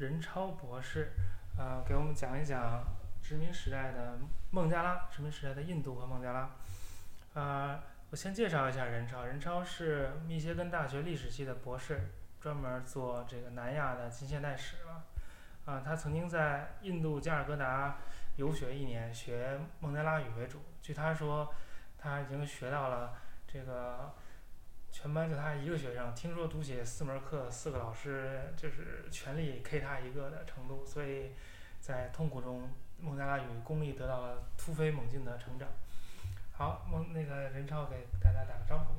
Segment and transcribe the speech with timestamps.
[0.00, 1.12] 任超博士，
[1.58, 2.82] 呃，给我们讲一讲
[3.20, 4.18] 殖民时代的
[4.50, 6.50] 孟加拉，殖民时代的印度和孟加拉。
[7.34, 7.78] 呃，
[8.08, 15.04] 我先介绍一下任超，任超是密歇根大学历史系的博士，专门做这个南亚的近现代史了。
[15.66, 17.98] 啊，他曾经在印度加尔各答
[18.36, 20.62] 游学一年，学孟加拉语为主。
[20.80, 21.52] 据他说，
[21.98, 24.14] 他已经学到了这个
[24.92, 30.84] 全班就他一个学生，听说读写四门课，四个老师就是全力 K 他一个的程度。
[30.84, 31.30] 所以
[31.80, 32.68] 在痛苦中，
[33.00, 35.68] 孟加拉语功力得到了突飞猛进的成长。
[36.52, 38.94] 好，孟那个任超给大家打个招呼。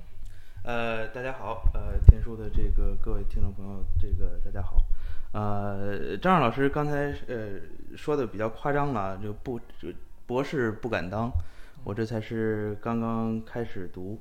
[0.64, 4.83] 呃，大家好，呃，天书的这个各位听众朋友，这个大家好。
[5.33, 7.59] 呃，张老师刚才呃
[7.95, 9.89] 说的比较夸张了，就不就
[10.26, 11.31] 博士不敢当，
[11.83, 14.20] 我这才是刚刚开始读，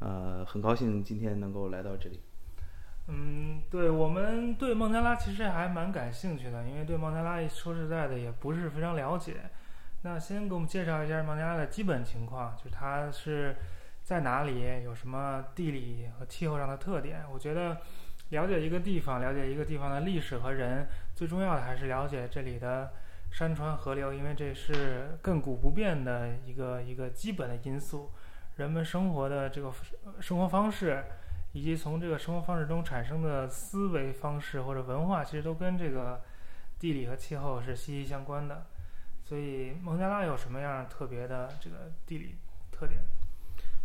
[0.00, 2.20] 呃，很高兴今天能够来到这里。
[3.08, 9.34] 嗯，对我们对孟加拉其实还蛮感兴趣的，因为对孟加拉说实在的也不是非常了解。
[10.02, 13.56] 那先给我们介绍一下孟加拉的基本情况，就是它是
[14.02, 17.24] 在哪里，有什么地理和气候上的特点。
[17.32, 17.78] 我觉得。
[18.30, 22.92] 了解一个地方，了解一个地方的历史和人，最重要的还是了解这里的
[23.30, 28.10] 山川河流，因为这是亘古不变的一个一个基本的因素。
[28.58, 29.72] 人们生活的这个
[30.20, 31.00] 生活方式，
[31.52, 36.20] 以及从这个生活方式中产生的思维方式或者文化，其实都跟这个
[36.76, 38.66] 地理和气候是息息相关的。
[39.22, 42.34] 所以，孟加拉有什么样特别的这个地理
[42.72, 43.00] 特点？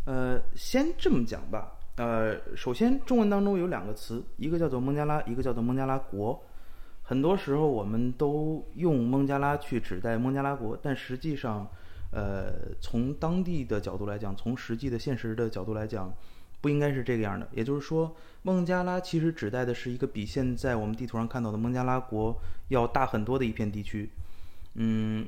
[0.06, 1.74] 呃，先这么讲吧。
[1.98, 6.44] 呃，首先，中文当中有两个词，一个叫做孟加拉，一个叫做孟加拉国。
[7.04, 11.70] 很多时候，我们都用孟加拉去指代孟加拉国，但实际上，
[12.14, 16.14] 呃，从当地的角度来讲，从实际的现实的角度来讲，
[16.62, 17.48] 不应该是这个样的。
[17.52, 24.10] 也就是说，孟加拉其实指代的是一个比现在我们地图上看到的孟加拉国要大很多的一片地区。
[24.76, 25.28] 嗯，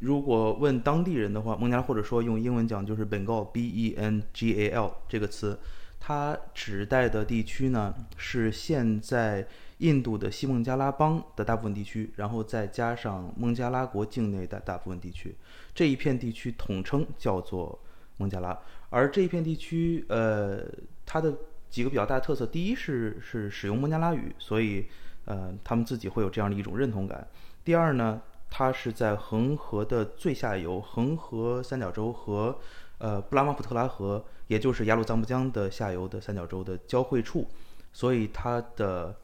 [0.00, 5.58] 如果问当地人的话，孟加拉或者说用英文讲就是 Bengal，B-E-N-G-A-L 这个词。
[6.00, 9.46] 它指代的地区呢，是现在
[9.78, 15.34] 印度的西孟加拉邦的大部分地区，然后再加上孟加拉国境内的大部分地区，
[15.74, 17.78] 这一片地区统称叫做
[18.16, 18.58] 孟加拉。
[18.90, 20.64] 而这一片地区，呃，
[21.04, 21.34] 它的
[21.68, 24.86] 几个比较大的特色，第一是是使用孟加拉语，所以
[25.24, 27.26] 呃，他们自己会有这样的一种认同感。
[27.64, 32.58] 第二呢，它是在恒河的最下游，恒河三角洲和
[32.98, 34.24] 呃布拉马普特拉河。
[34.46, 37.48] 也就是雅鲁藏布江的下游的三角洲的交汇处，
[37.94, 39.16] 所以它的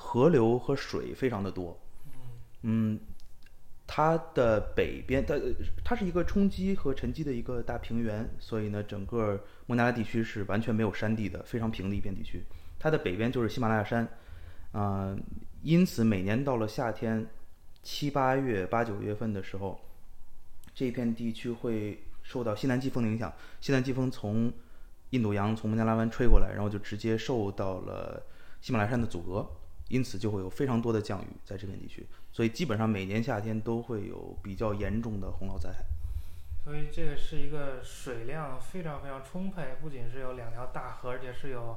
[0.00, 1.76] 河流和水非常的多。
[2.62, 2.98] 嗯，
[3.84, 5.34] 它的北边，它
[5.84, 12.44] 它是一个冲积和沉积的一个大平原，所以呢，整个孟加拉地区是完全没有山地的，非常平的一片地区。
[12.78, 14.06] 它的北边就是喜马拉雅山，
[14.70, 15.16] 啊，
[15.62, 17.26] 因此每年到了夏天，
[17.82, 19.80] 七八月、八九月份的时候，
[20.74, 22.02] 这片地区会。
[22.20, 24.52] 受到西南季风的影响，西南季风从
[25.10, 28.22] 印度洋从孟加拉湾吹过来，然后就直接受到了
[28.60, 29.48] 喜马拉雅山的阻隔，
[29.88, 35.84] 因此就会有非常多的降雨在这片地区，所以基本上每年夏天都会有比较严重的洪涝灾害。
[36.64, 41.76] 所以这个是一个水量非常非常充沛，不仅是有两条大河，而且是有。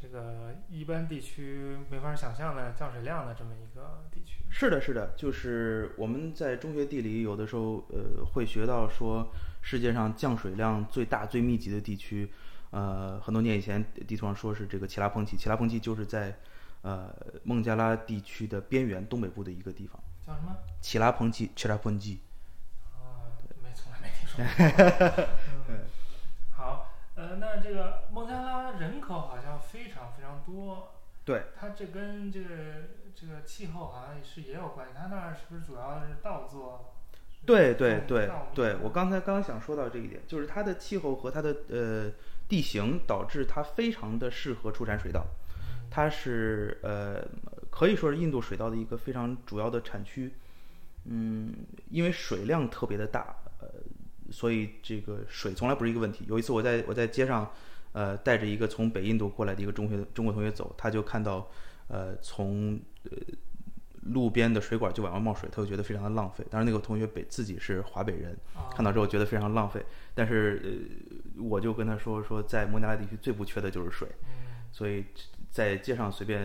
[0.00, 4.44] 这个一般地区没法想象的降水量的这么一个地区。
[4.48, 9.28] 是的，是的，就是我们在中学地理有的时候呃会学到说，
[9.60, 12.30] 世界上降水量最大最密集的地区，
[12.70, 16.38] 呃很多年以前地图上说是这个奇拉彭奇，奇拉彭奇就是在
[16.82, 20.00] 呃孟加拉地区的边缘东北部的一个地方。
[20.26, 20.56] 叫什么？
[20.80, 22.20] 奇拉彭基，奇拉彭基。
[22.94, 24.44] 啊，没从来没听说
[25.16, 25.26] 过。
[26.52, 26.84] 好。
[27.14, 30.92] 呃，那这个孟加拉人口好像非常非常多，
[31.24, 32.48] 对，它这跟这个
[33.12, 34.94] 这个气候好像是也有关系。
[34.96, 36.94] 它那儿是不是主要是稻作？
[37.44, 42.08] 对对对对，我刚才刚想说到这一点，就是它的气候和它的呃
[42.48, 45.26] 地形导致它非常的适合出产水稻，
[45.90, 47.26] 它是呃
[47.70, 50.32] 可以说是印度水稻的一个非常主要的产区，
[51.04, 51.54] 嗯，
[51.90, 53.68] 因为水量特别的大，呃。
[54.30, 56.22] 所以这个水从来不是一个问题。
[56.28, 57.50] 有一次我在我在街上，
[57.92, 61.48] 呃，带着一个从北印度过来的一个中学中国同学走，他就看到，
[61.86, 63.16] 呃，从呃
[64.02, 66.44] 路边的水管就往外冒水，他就觉得非常的浪费。
[66.50, 68.36] 当然那个同学北自己是华北人，
[68.70, 69.82] 看到之后觉得非常浪费。
[70.14, 74.06] 但是呃，我就跟他说说，在孟加拉地区最不缺的就是水，
[74.70, 75.02] 所以
[75.58, 76.38] 在街上随便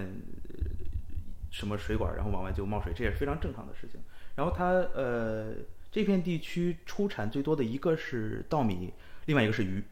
[1.52, 4.00] 什么水管然后往外就冒水，这也是非常正常的事情。
[4.36, 4.66] 然后它
[4.96, 5.54] 呃。
[5.94, 8.92] 这片地区出产最多的一个是稻米，
[9.28, 9.84] 另外一个是鱼，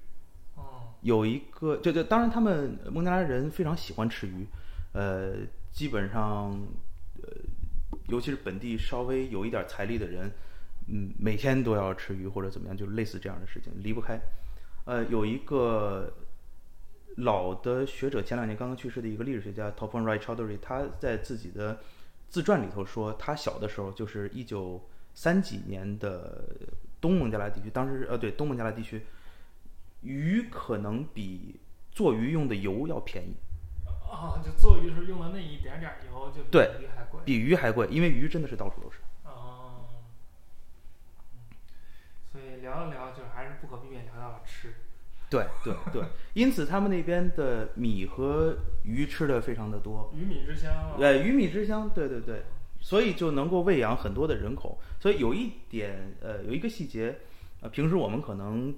[0.55, 4.47] 哦有一个，就就当然他们孟加拉人非常喜欢吃鱼，
[4.93, 6.59] 呃，基本上，
[7.21, 7.29] 呃，
[8.07, 10.31] 尤其是本地稍微有一点财力的人，
[10.87, 14.19] 嗯，每天都要吃鱼或者怎么样，就类似这样的事情离不开。
[14.85, 16.11] 呃，有一个
[17.17, 21.79] 老的学者，前两年刚刚去世的一个历史学家 Topham Rai Chowdhury，他在自己的
[22.29, 24.81] 自传里头说，他小的时候就是一九
[25.13, 26.45] 三几年的
[26.99, 29.05] 东孟加拉地区，当时呃对东孟加拉地区，
[30.01, 31.59] 鱼可能比
[31.91, 33.35] 做鱼用的油要便宜，
[34.09, 37.21] 啊，就做鱼的时候用的那一点点油就比对鱼还贵。
[37.25, 38.99] 比鱼还贵，因为鱼真的是到处都是。
[39.25, 39.89] 哦，
[41.33, 41.39] 嗯
[42.31, 44.73] 所以聊一聊，就还是不可避免聊到了吃。
[45.31, 50.13] 对对对，因此他们那边的米和鱼吃的非常的多。
[50.13, 50.97] 鱼米之乡啊。
[50.99, 52.43] 呃，鱼米之乡，对对对，
[52.81, 54.77] 所以就能够喂养很多的人口。
[54.99, 57.17] 所以有一点，呃，有一个细节，
[57.61, 58.75] 呃，平时我们可能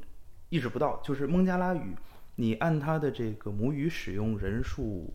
[0.50, 1.96] 意识不到，就是孟加拉语，
[2.36, 5.12] 你按它的这个母语使用人数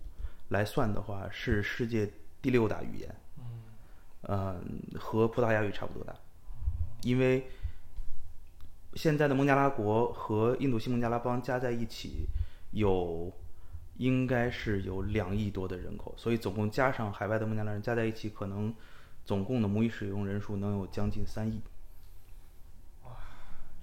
[0.49, 2.11] 来算的话，是世界
[2.43, 3.45] 第六大语言，嗯
[4.23, 4.61] 呃，
[4.99, 6.13] 和葡萄牙语差不多大，
[7.05, 7.47] 因为
[8.99, 12.27] 现在的孟加拉国和印度西孟加拉邦加在一起
[12.73, 13.33] 有
[13.99, 18.75] 应该是有两亿多的人口，所以总共加上海外的孟加拉人加在一起，可能
[19.25, 21.63] 总共的母语使用人数能有将近三亿。
[23.05, 23.13] 哇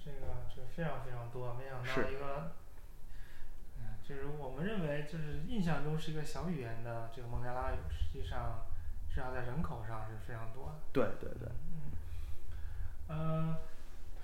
[0.04, 2.52] 这个这个非常非常多，没想到一个，
[3.78, 8.66] 嗯，就是我们认为就是印象中是一个小语言的这个孟加拉语，实际上
[9.08, 10.74] 至少在人口上是非常多的。
[10.92, 11.48] 对对对，
[13.08, 13.56] 呃，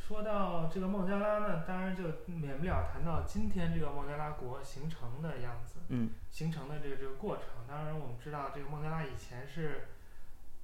[0.06, 7.44] 说到这个孟加拉呢，当然就免不了谈到今天这个孟加拉国形成的样子，嗯形成的这个这个过程。
[7.69, 9.88] 当然，我们知道这个孟加拉以前是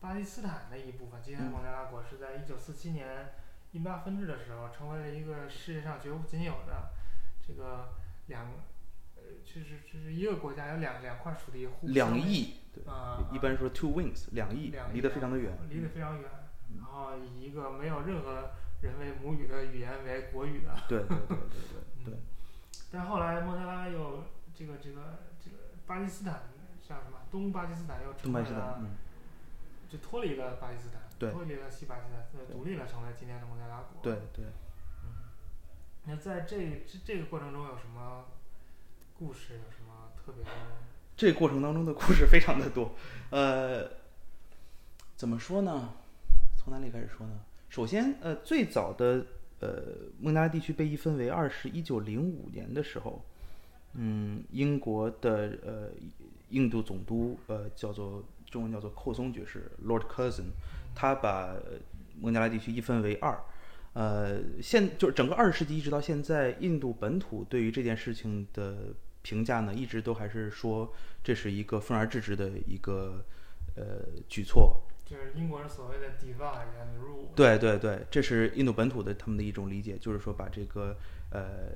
[0.01, 3.33] 巴基斯坦的一部分，今天孟加拉国是在一九四七年
[3.73, 6.91] 印巴分治的时候，成为了一个世界上绝无仅有的
[7.47, 7.91] 这个
[8.27, 8.45] 两，
[9.15, 15.57] 呃，就是就是一个国家有两两块属地两翼，对，啊，一般说 two wings，两翼两，亿离得非常的远。
[15.71, 16.29] 离得非常远，
[16.77, 18.51] 然后以一个没有任何
[18.81, 20.75] 人为母语的语言为国语的。
[20.89, 22.15] 对对对对对 对，
[22.91, 26.43] 但后来孟加拉又这个这个这个巴基斯坦
[26.83, 27.19] 叫什么？
[27.31, 28.97] 东巴基斯坦又成为了，嗯，
[29.89, 34.01] 就脱离了巴基斯坦，对脱离了西巴基斯坦，独立了，成为今天的孟加拉国。
[34.03, 34.45] 对对。
[36.05, 38.25] 那在这这这个过程中有什么
[39.19, 39.55] 故事？
[39.55, 40.51] 有什么特别的？
[41.15, 42.95] 这个过程当中的故事非常的多，
[43.31, 43.87] 呃，
[45.17, 45.93] 怎么说呢？
[46.57, 47.41] 从哪里开始说呢？
[47.69, 49.25] 首先，呃，最早的
[49.61, 49.83] 呃
[50.21, 53.25] 孟加拉地区被一分为二是一九零五年的时候，
[53.95, 55.91] 嗯，英国的呃
[56.49, 60.51] 印度总督呃叫做中文叫做寇松爵士 Lord Curzon，
[60.95, 61.55] 他把
[62.19, 63.39] 孟加拉地区一分为二。
[63.93, 70.93] 呃，现就是整个二十世纪一直到现在，印度本土对于这件事情的评价呢，一直都还是说
[71.23, 73.25] 这是一个分而治之的一个
[73.77, 74.81] 呃举措。
[75.09, 77.35] 就是英国人所谓的 divide and rule。
[77.35, 80.97] 对对对，这是印度本土的他们的一种理解，就是说把这个
[81.31, 81.71] 呃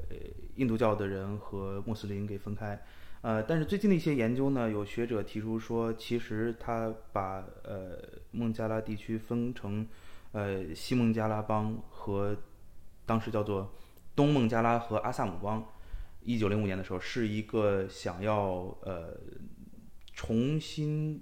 [0.57, 2.85] 印度教的人和穆斯林给分开。
[3.23, 7.97] 呃，但是最近的一些研究呢，有学者提出说，其实他把呃
[8.33, 9.89] 孟加拉地区分成
[10.33, 12.37] 呃西孟加拉邦和
[13.07, 13.73] 当时叫做
[14.15, 15.65] 东孟加拉和阿萨姆邦。
[16.25, 19.17] 一九零五年的时候，是一个想要呃
[20.13, 21.21] 重新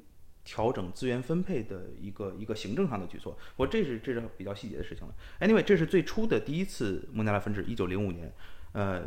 [0.50, 3.38] 调整资源分配的一个一个行政上的举措。
[3.54, 5.14] 我这是这是比较细节的事情了。
[5.38, 8.32] Anyway，这是最初的第一次孟加拉分治，一九零五年，
[8.72, 9.04] 呃，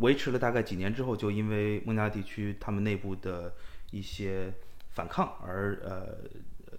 [0.00, 3.54] 维持了大概几年之后，就因为孟加拉地区他们内部的
[3.92, 4.52] 一些
[4.90, 6.18] 反抗而呃
[6.66, 6.78] 呃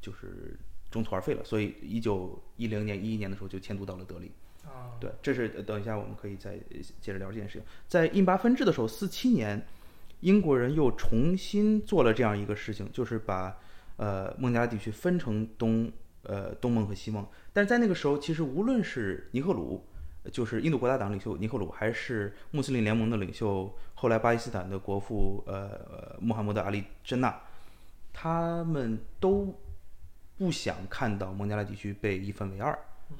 [0.00, 0.56] 就是
[0.88, 4.30] 中途而废了，所以一九一零年一一年的时候就迁都到了德里。
[4.64, 7.66] 啊，对，这是呃等一下我们可以再呃接着聊这件事情。
[7.88, 9.66] 在印巴分治的时候，四七年，
[10.20, 13.56] 英国人又重新做了这样一个事情，就是把
[13.96, 15.90] 呃孟加拉地区分成东
[16.22, 17.26] 呃东孟和西孟。
[17.52, 19.84] 但是在那个时候，其实无论是尼赫鲁，
[20.32, 27.40] 就是印度国大党领袖尼赫鲁，还是穆斯林联盟的领袖，后来巴基斯坦的国父呃呃穆罕默德阿里真纳，
[28.12, 29.58] 他们都
[30.36, 32.78] 不想看到孟加拉地区被一分为二。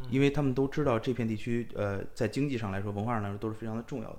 [0.08, 4.18] 因为他们都知道这片地区，呃，在经济上来说、文化上来说都是非常的重要的，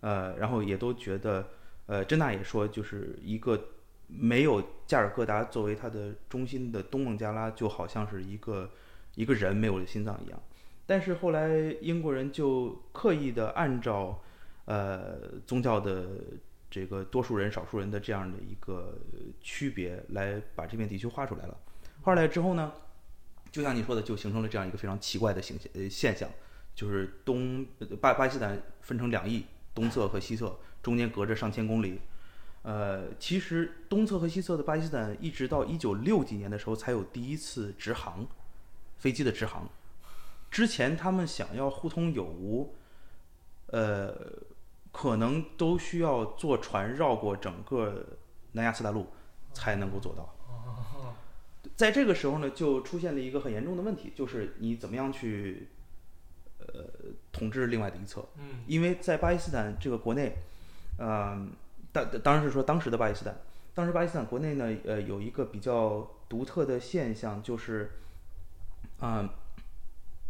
[0.00, 1.46] 呃，然后也都觉得，
[1.88, 3.70] 呃，真娜也说，就是一个
[4.06, 8.70] 没有加尔各答作为它的中心的东孟加拉，就好像是一个
[9.14, 10.38] 一个人没有了心脏一样。
[10.86, 11.48] 但是后来
[11.80, 14.22] 英国人就刻意的按照，
[14.66, 16.06] 呃，宗教的
[16.70, 18.98] 这个多数人、少数人的这样的一个
[19.40, 21.56] 区别来把这片地区划出来了。
[22.02, 22.72] 画出来之后呢？
[23.50, 26.28] 就像你说的，就形成了这样一个非常奇怪的形呃现象，
[26.74, 27.66] 就是东
[27.98, 32.00] 巴巴基斯坦分成两翼，东侧和西侧中间隔着上千公里。
[32.62, 38.26] 呃，其实东侧和西侧的巴基斯坦，一直到一九六几年的时候才有第一次直航
[38.98, 39.66] 飞机的直航。
[40.50, 42.74] 之前他们想要互通有无，
[43.66, 44.14] 呃，
[44.90, 48.04] 可能都需要坐船绕过整个
[48.52, 49.06] 南亚次大陆
[49.54, 50.34] 才能够做到。
[50.48, 51.14] 哦，
[51.76, 55.68] 在这个时候呢，就出现了一个很严重的问题，就是你怎么样去
[56.58, 56.84] 呃
[57.30, 58.26] 统治另外的一侧。
[58.36, 60.38] 嗯因为在巴基斯坦这个国内，
[60.98, 61.52] 嗯、
[61.92, 63.34] 当当然是说当时的巴基斯坦，
[63.74, 67.90] 当时巴基斯坦国内呢，呃，有一个比较独特的现象，就是，
[69.00, 69.28] 嗯、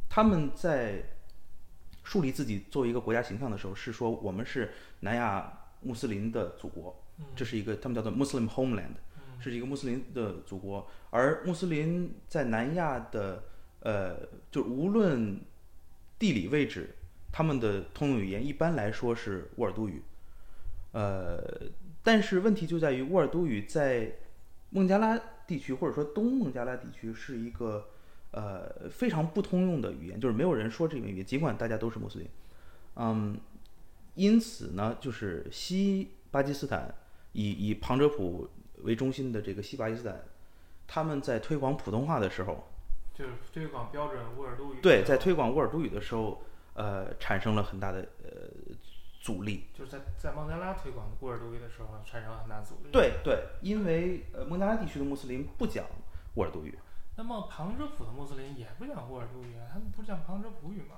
[0.08, 1.02] 他们在
[2.04, 4.70] 树立自己作为一个国家形象的时候，是说我们是
[5.00, 7.24] 南亚穆斯林的祖国，嗯。
[7.34, 9.40] 这是一个他们叫做 Muslim homeland，嗯。
[9.40, 13.42] 是一个穆斯林的祖国，而穆斯林在南亚的
[13.80, 14.16] 呃，
[14.50, 15.40] 就无论
[16.18, 16.96] 地理位置，
[17.30, 20.02] 他们的通用语言一般来说是沃尔都语，
[20.98, 21.40] 呃，
[22.02, 24.16] 但是问题就在于沃尔都语在
[24.70, 27.90] 孟加拉地区或者说东孟加拉地区是一个
[28.32, 32.28] 呃非常不通用的语言，就是没有人说这个语言，尽管大家都是穆斯林，
[32.96, 33.38] 嗯，
[34.16, 36.92] 因此呢，就是西巴基斯坦
[37.32, 38.50] 以以旁遮普
[38.82, 40.20] 为中心的这个西巴基斯坦，
[40.88, 42.68] 他们在推广普通话的时候，
[43.14, 44.78] 就是推广标准沃尔都语。
[44.82, 46.42] 对，在推广沃尔都语的时候，
[46.74, 48.47] 呃，产生了很大的呃
[49.20, 49.64] 阻力。
[49.74, 52.90] 就是在在孟加拉推广乌尔都语的时候产生了很大阻力。。
[52.90, 55.84] 对对，因为呃孟加拉地区的穆斯林不讲
[56.34, 56.78] 沃尔都语，
[57.16, 60.96] 那么旁遮普的穆斯林也不讲乌尔都语啊，他们不是讲旁遮普语吗？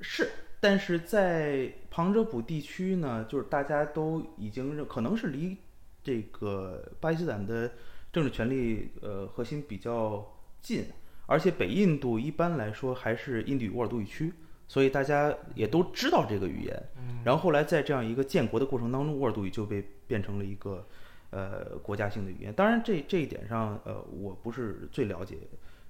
[0.00, 5.58] 是，但是在旁遮普地区呢，就是大家都已经认，可能是离
[6.02, 7.70] 这个巴基斯坦的
[8.10, 10.26] 政治权力呃核心比较
[10.62, 10.86] 近，
[11.26, 14.32] 而且北印度一般来说还是印度语沃尔都语区，
[14.70, 16.80] 所以大家也都知道这个语言。
[16.96, 20.86] 嗯，然后后来在这样一个建国的过程当中，沃尔都语就被变成了一个
[21.30, 22.52] 呃国家性的语言。
[22.54, 25.38] 当然这这一点上，呃，我不是最了解，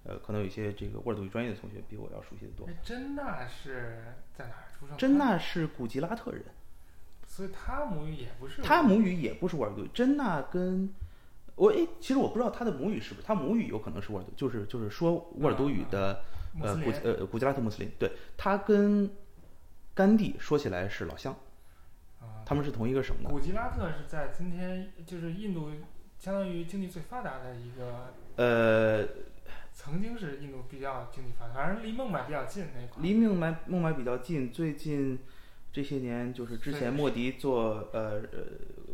[0.04, 2.66] 呃，可能有一些这个沃尔都语专业的同学比我要熟悉的多。
[2.66, 4.02] 哎，真纳是
[4.34, 4.96] 在哪儿出生的？
[4.96, 6.42] 真纳是古吉拉特人，
[7.26, 9.90] 所以他母语也不是他母语也不是沃尔都语。
[9.92, 10.88] 真纳跟
[11.54, 16.22] 我诶，其实我不知道他的母语是不是，他母语有可能是沃尔都，就是就是说沃尔都语的、
[16.60, 16.90] 呃古。
[17.04, 19.10] 呃古吉拉特穆斯林，对他跟
[19.94, 21.36] 甘地说起来是老乡，
[22.20, 23.30] 啊，他们是同一个省的。
[23.30, 25.70] 古吉拉特是在今天就是印度
[26.18, 29.06] 相当于经济最发达的一个，呃，
[29.72, 33.02] 曾经是印度比较经济发达，反正离孟买比较近那块儿。
[33.02, 35.18] 离孟买孟买比较近，最近
[35.72, 38.38] 这些年就是之前莫迪做呃呃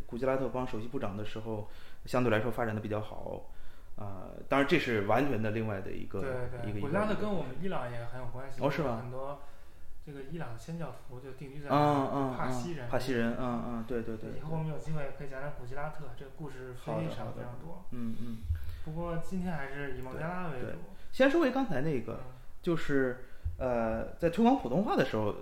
[0.07, 1.69] 古吉拉特邦首席部长的时候，
[2.05, 3.51] 相对来说发展的比较好。
[3.97, 8.61] 啊、当然这是完全的另外的一个对对对，一个一个古吉拉特跟我们伊朗也很有关系。
[8.63, 9.41] 哦是吧很多
[10.05, 12.87] 这个伊朗的先教徒就定居在嗯嗯帕西人。
[12.87, 17.85] 嗯，帕西人，嗯嗯，对对对对，以，后我们有机会可以讲讲古吉拉特，这个故事非常非常多。
[17.91, 18.37] 嗯嗯。
[18.85, 20.79] 不过今天还是以孟加拉为对主。
[21.11, 23.25] 先说回刚才那个，嗯就是
[23.59, 25.35] 呃，在推广普通话的时候，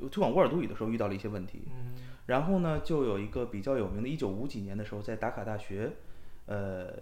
[0.00, 1.68] 呃推广沃尔都语的时候遇到了一些问题。
[1.68, 1.92] 嗯
[2.26, 5.90] 然后呢，就有一个比较有名的，一九五几年的时候，在达卡大学，
[6.46, 6.92] 呃，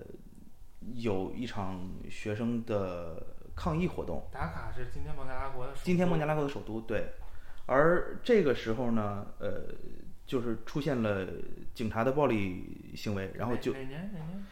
[0.94, 3.22] 有一场学生的
[3.54, 4.26] 抗议活动。
[4.32, 5.84] 打卡是今天孟加拉国的首都。
[5.84, 7.12] 今天孟加拉国的首都，对。
[7.66, 9.66] 而这个时候呢，呃，
[10.26, 11.26] 就是出现了
[11.74, 14.46] 警察的暴力行为，然后就哪哪年哪年？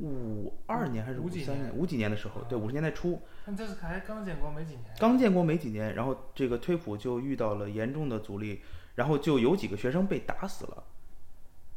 [0.00, 1.76] 五二年还是五几年五三年？
[1.76, 4.84] 五几年的时候，对，啊五十年代初，但这次才刚建国没几年。
[4.98, 8.60] 刚建国没几年，然后这个推普就遇到了严重的阻力，
[8.94, 10.84] 然后就有几个学生被打死了。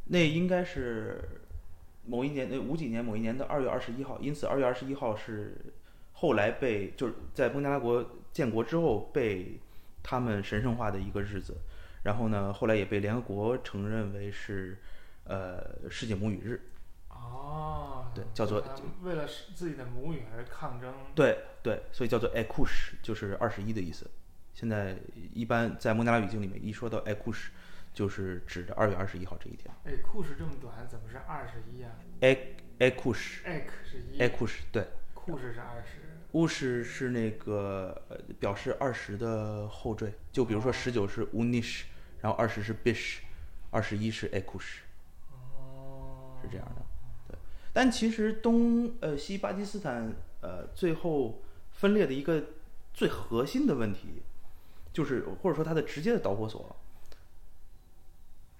[0.06, 1.41] 那应该是
[2.04, 5.56] 某一年，呃五几年某一年的二月二十一号，因此二月二十一号是
[6.12, 9.60] 后来被就是在孟加拉国建国之后被
[10.02, 11.56] 他们神圣化的一个日子。
[12.04, 14.76] 然后呢，后来也被联合国承认为是
[15.24, 16.60] 呃世界母语日。
[17.08, 18.60] 哦，对叫做
[19.02, 20.92] 为了是自己的母语而抗争。
[21.14, 24.10] 对对，所以叫做 Ekush，就是二十一的意思。
[24.52, 24.96] 现在
[25.32, 27.50] 一般在孟加拉语境里面，一说到 Ekush，
[27.92, 29.74] 就是指的二月二十一号这一天。
[29.84, 32.36] 哎，库是这么短，怎么是二十一啊 E
[32.78, 36.00] Ekush？ek 是一，Ekush 对库什是二十。
[36.32, 41.82] ，Ush 是那个呃表示二十的后缀，就比如说十九是 Unish，
[42.20, 43.18] 然后二十是 Bish，
[43.70, 44.78] 二十一是 Ekush，
[45.30, 46.82] 哦，是这样的。
[47.28, 47.36] 对，
[47.72, 52.42] 但其实东呃西巴基斯坦呃最后分裂的一个
[52.94, 54.22] 最核心的问题，
[54.92, 56.74] 就是或者说它的直接的导火索，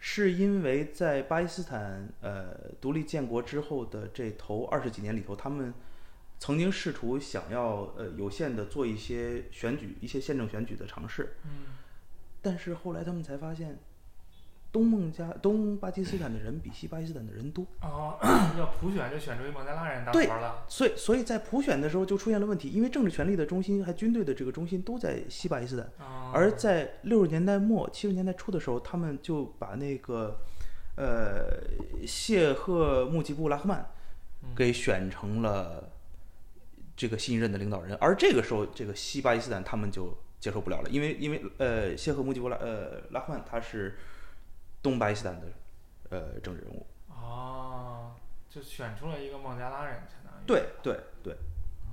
[0.04, 5.72] 是因为在巴基斯坦呃独立建国之后的这头二十几年里头，他们
[6.40, 11.66] 曾经试图想要呃有限的做一些选举、一些宪政选举的尝试，嗯，
[12.42, 13.78] 但是后来他们才发现，
[14.72, 18.18] 东孟加东巴基斯坦的人比西巴基斯坦的人多，哦，
[18.58, 20.64] 要普选就选出一孟加拉人当对头了。
[20.66, 26.32] 所以所以在普选的时候就出现了问题，因为政治权力的中心还军队的这个中心都在西巴基斯坦，哦。
[26.32, 30.38] 而在六十年代末七十年代初的时候，他们就把那个
[30.96, 33.90] 呃谢赫穆吉布拉赫曼
[34.42, 35.90] 嗯给选成了
[36.96, 43.98] 这个新任的领导人，而这个时候这个西巴基斯坦他们就接受不了了，因为因为呃谢赫穆吉布拉呃拉赫曼他是
[44.82, 45.46] 东巴基斯坦的
[46.10, 48.14] 呃政治人物，哦，
[48.50, 50.44] 就选出了一个孟加拉人，相当于。
[50.46, 51.36] 对对对
[51.86, 51.90] 嗯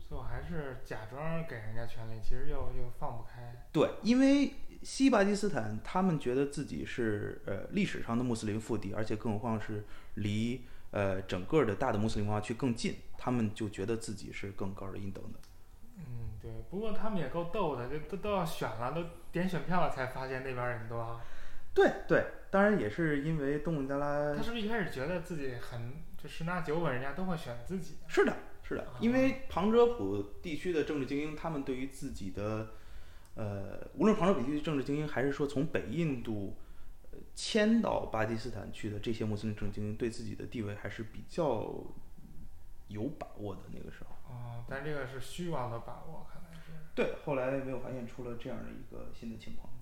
[0.00, 3.64] 最后还是假装给人家权利，其实又又放不开。
[3.72, 9.84] 对，因为西巴基斯坦他们觉得自己是呃历史上的穆斯林腹地，而且更何况是
[10.14, 15.38] 离呃整个的大的穆斯林文化区更近，他们就觉得自己是更高人一等的。
[15.96, 16.50] 嗯，对。
[16.68, 21.20] 不过他们也够逗的，这都都要选了，都点选票了，才发现那边人多。
[21.72, 27.96] 啊对对，当然也是因为东孟加拉他是不是一开始觉得自己很就十拿九稳，人家都会选自己？
[28.06, 32.68] 是的，是的，因为旁遮普地区的政治精英，他们对于自己的
[33.34, 36.56] 呃，无论旁遮普地区政治精英，还是说从北印度
[37.10, 41.74] 呃迁到巴基斯坦去的这些穆斯林政治精英，对自己的地位还是比较
[42.88, 43.62] 有把握的。
[43.72, 46.72] 那个时候，哦，但这个是虚妄的把握，看来是。
[46.94, 49.72] 对，后来没有发现出了这样的一个新的情况。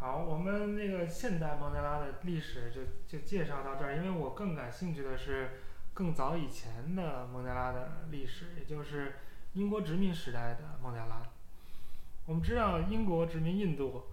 [0.00, 5.60] 好，我们那个现代孟加拉的历史就就介绍到这儿，因为我更感兴趣的是
[5.92, 9.16] 更早以前的孟加拉的历史，也就是
[9.52, 11.20] 英国殖民时代的孟加拉。
[12.24, 14.04] 我们知道英国殖民印度，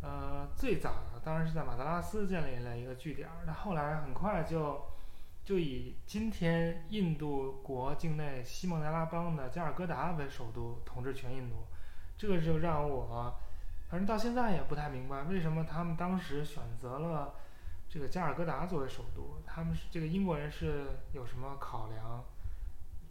[0.00, 4.80] 呃，最早的当然是在马德拉斯建立了一个据点儿，那后来很快就
[5.44, 11.66] 就以今天印度国境内西孟加拉邦的加尔各答为首都，统治全印度。
[12.16, 13.34] 这个就让我
[13.92, 17.34] 反正到现在也不太明白，为什么他们当时选择了
[17.90, 19.36] 这个加尔各答作为首都？
[19.44, 22.24] 他们是这个英国人是有什么考量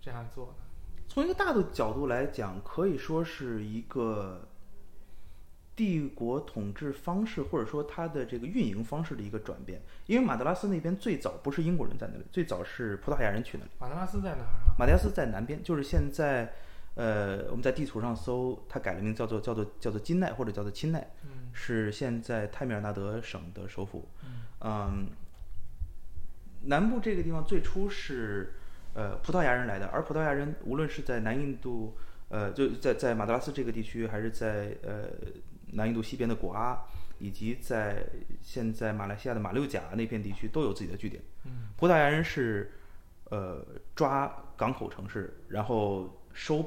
[0.02, 0.54] 这样做的？
[1.08, 4.48] 从一个大的角度来讲，可以说是一个
[5.76, 9.80] 帝国统治方式，或者说它的这个运营方式的一个转变。
[10.08, 13.70] 因为马德拉斯那边最早不是英国人在那里，最早是葡萄牙人去那里。
[13.80, 14.74] 马德拉斯在哪儿啊？
[14.80, 16.52] 马德拉斯在南边，就是现在，
[16.96, 24.10] 呃，我们在地图上搜，它改了名，叫做叫做叫做金奈或者叫做钦奈，嗯是现在泰米尔纳德省的首府。
[24.24, 25.08] 嗯嗯，
[26.64, 28.54] 南部这个地方最初是
[28.94, 31.96] 呃葡萄牙人来的，而葡萄牙人无论是在南印度，
[32.30, 35.08] 呃，就在在马德拉斯这个地区，还是在呃
[35.74, 36.78] 南印度西边的果阿，
[37.20, 38.06] 以及在
[38.42, 41.24] 现在马来西亚的马六甲那片地区，都有自己的据点。
[41.46, 42.74] 嗯葡萄牙人是
[43.30, 46.64] 呃抓港口城市，然后收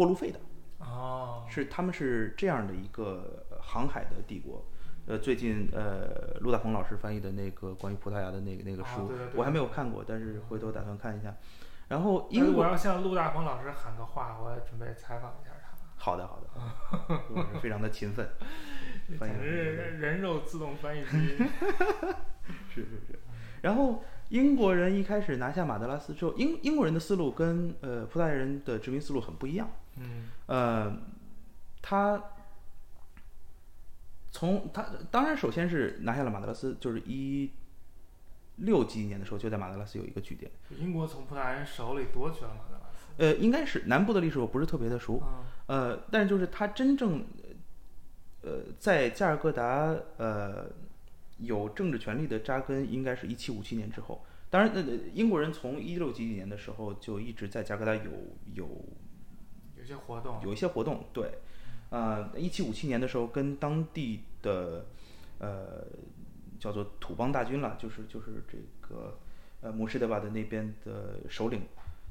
[0.00, 0.40] 过路费的。
[0.78, 4.64] 哦是他们是这样的一个呃航海的帝国。
[5.06, 11.34] 呃，最近呃，陆大鹏老师翻译的那个关于葡萄牙的那个那个书，啊对对对我还没有看过，但是回头打算看一下。
[11.88, 15.76] 然后但是英国，我要向陆大鹏老师喊个话，我准备采访一下他。
[15.96, 16.48] 好的好的，
[17.34, 18.26] 我是非常的勤奋，
[19.18, 21.36] 简直是人肉自动翻译机。
[22.72, 23.18] 是是是。
[23.62, 29.68] 然后英国人一开始拿下马德拉斯之后，英英国人的思路跟呃葡萄牙人的殖民思路很不一样。
[29.96, 30.96] 嗯呃，
[31.82, 32.22] 他
[34.30, 37.50] 从他当然首先是拿下了马德拉斯，就是一
[38.56, 40.50] 六几年的时候就在马德拉斯有一个据点。
[40.78, 43.12] 英国从葡萄牙人手里夺取了马德拉斯。
[43.16, 47.24] 呃，应该是南部的历史我不是特别的熟，嗯呃，但是就是他真正
[48.42, 50.66] 呃在加尔各答呃
[51.40, 54.24] 有政治权力的扎根，应该是一七五七年之后。
[54.50, 54.82] 当然，呃，
[55.14, 58.10] 英国人从一六几几年的时候就一直在加尔各答有
[58.54, 58.68] 有
[59.78, 60.40] 有些活动。
[60.42, 61.38] 有一些活动，对，
[61.90, 64.86] 呃，一七五七年的时候，跟当地的
[65.38, 65.86] 呃
[66.58, 69.18] 叫做土邦大军了，就是就是这个
[69.60, 71.62] 呃姆什德瓦的那边的首领，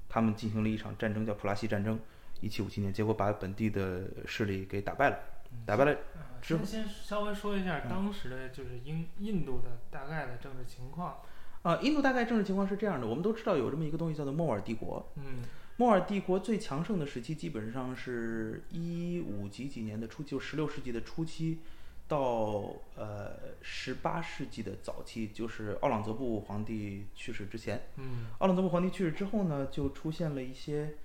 [0.08, 2.00] 他们进行了一场战争，叫普拉西战争，
[2.40, 5.20] 一七五七年，结果把本地的势力给打败了，
[5.66, 11.18] 打败了，呃之后先先稍微说一下当时的就是英印度的大概的政治情况。
[11.62, 15.44] 啊、印度大概政治情况是这样的，我们都知道有这么一个东西叫做莫尔帝国，嗯
[15.76, 21.60] 莫尔帝国最强盛的时期基本上是一五几几年的初期，就十六世纪的初期，
[22.08, 27.90] 到呃十八世纪的早期，就是奥朗泽布皇帝去世之前。
[27.98, 30.96] 嗯奥朗泽布皇帝去世之后呢，就出现了一些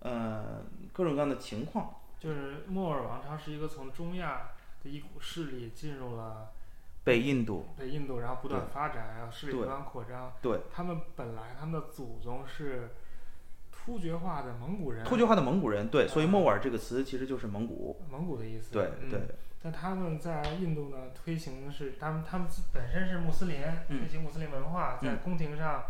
[0.00, 1.94] 呃各种各样的情况。
[2.18, 4.50] 就是莫尔王朝是一个从中亚
[4.82, 6.52] 的一股势力进入了
[7.04, 10.32] 北印度，北印度，然后不断发展，然后势力不断扩张。
[10.40, 12.90] 对他们本来他们的祖宗是
[13.70, 18.00] 突厥化的蒙古人，突厥化的蒙古人，对，所以莫尔这个词其实就是蒙古。
[18.10, 18.72] 蒙古的意思。
[18.72, 19.20] 对嗯对，
[19.60, 25.84] 但他们在印度呢推行的是他们他们本身是穆斯林，嗯推行穆斯林文化，在嗯宫廷上，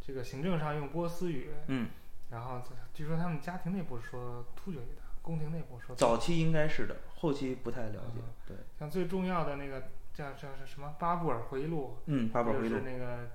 [0.00, 1.90] 这个行政上用波斯语，嗯，
[2.30, 2.60] 然后
[2.92, 4.97] 据说他们家庭内部是说突厥语的，
[5.28, 8.22] 宫廷内部说早期应该是的，后期不太了解嗯。
[8.46, 9.82] 对，像最重要的那个
[10.14, 13.28] 叫叫是什么巴布尔回忆录，嗯，巴布尔回忆录，就是那个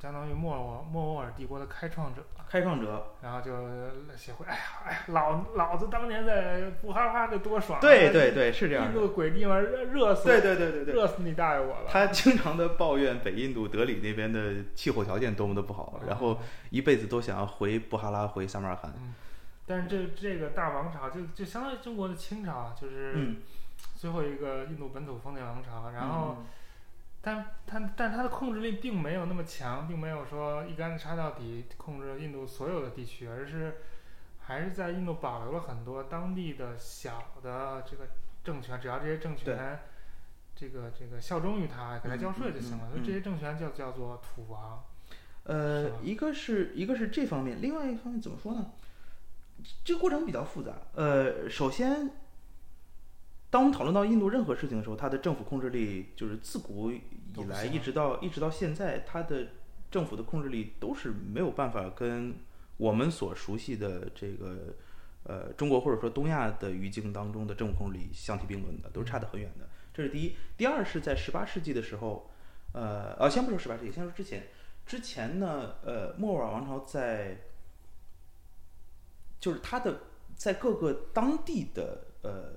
[0.00, 3.52] 相当于莫尔莫卧尔帝国的开创者，开创者，然后就
[4.16, 7.80] 写回，哎呀哎呀，老老子当年在布哈拉得多爽啊！
[7.82, 8.86] 对对对，是这样。
[8.86, 11.86] 印度鬼地方热热死，对对对对对，热死你大爷我了。
[11.86, 16.38] 他经常的抱怨北印度德里那边的气候条件多么的不好，然后
[16.70, 18.92] 一辈子都想要回布哈拉，回萨马尔罕。
[18.96, 19.14] 嗯，
[19.66, 23.36] 但是这这个大王朝就就相当于中国的清朝啊，就是嗯，
[23.96, 25.90] 最后一个印度本土封建王朝。
[25.90, 26.46] 然后，嗯
[27.24, 33.76] 但但但它的控制力并没有那么强，并没有说一竿子插到底控制印度所有的地区，而是
[34.40, 38.08] 还是在印度保留了很多当地的小的这个
[38.42, 39.78] 政权，只要这些政权。
[40.54, 42.84] 这个这个效忠于他，给他交税就行了。
[42.84, 44.84] 嗯嗯所以这些政权就叫做土王。
[45.44, 48.70] 呃，一个是一个是这方面，另外一方面怎么说呢？
[49.84, 50.72] 这个过程比较复杂。
[50.94, 52.10] 呃，首先，
[53.50, 57.00] 当我们讨论到印度任何事情的时候，它的政府控制力就是自古以
[57.48, 59.48] 来一直到一直到现在，它的
[59.90, 62.34] 政府的控制力都是没有办法跟
[62.76, 64.74] 我们所熟悉的这个
[65.24, 69.68] 呃中国或者说东亚的语境当中的政府控制力相提并论的，都是差得很远的。
[69.94, 70.34] 这是第一。
[70.56, 72.30] 第二是在十八世纪的时候，
[72.72, 74.44] 呃呃，先不说十八世纪，先说之前。
[74.84, 77.38] 之前呢，呃，莫卧儿王朝在，
[79.42, 80.00] 就是它的
[80.36, 82.54] 在各个当地的呃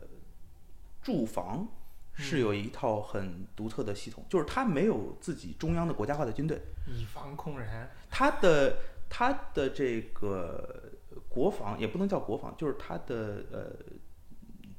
[1.02, 1.68] 住房
[2.14, 7.90] 是有一套很独特的系统，就是它没有自己中央的国家化的军队，以防控人。
[8.10, 8.78] 它的
[9.10, 10.94] 它的这个
[11.28, 13.76] 国防也不能叫国防，就是它的呃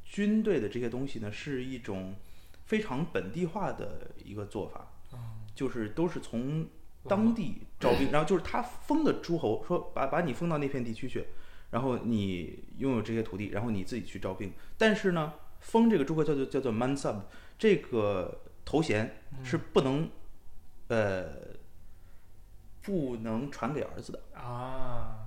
[0.04, 2.14] 军队的这些东西呢，是一种
[2.64, 5.18] 非常本地化的一个做法，嗯，
[5.54, 6.66] 就是都是从
[7.08, 11.26] 当地招兵， 然后就是他封的诸侯说把把你封到那片地区去，
[11.70, 14.52] 然后你拥有这些土地，然后你自己去招兵。
[14.78, 17.22] 但是呢，封这个诸侯叫做叫做 mansab
[17.58, 20.08] 这个头衔是不能，
[20.88, 21.26] 呃，
[22.82, 25.26] 不能传给儿子的，啊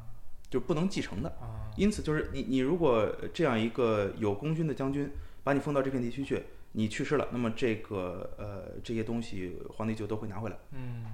[0.49, 1.29] 就是不能继承的。
[1.41, 5.11] 啊，因此，就是你你如果这样一个有功勋的将军
[5.43, 10.57] 把你封到这片地区去，你去世了，那么这个呃这些东西皇帝就都会拿回来。
[10.71, 11.05] 嗯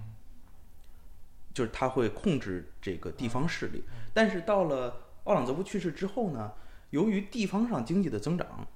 [1.54, 3.84] 就是他会控制这个地方势力。
[4.14, 6.54] 但是到了奥朗泽布去世之后呢，
[6.90, 8.68] 由于地方上经济的增长，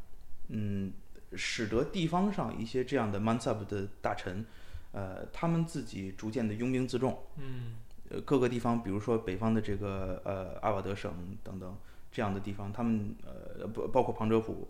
[0.50, 0.92] 嗯，
[1.34, 4.46] 使得地方上一些这样的 mansab 的大臣，
[4.92, 7.18] 呃，他们自己逐渐的拥兵自重。
[7.38, 7.76] 嗯
[8.10, 11.78] 呃，各个地方，比如说北方的这个呃阿瓦德省等等
[12.12, 14.68] 这样的地方，他们呃不包括旁遮普，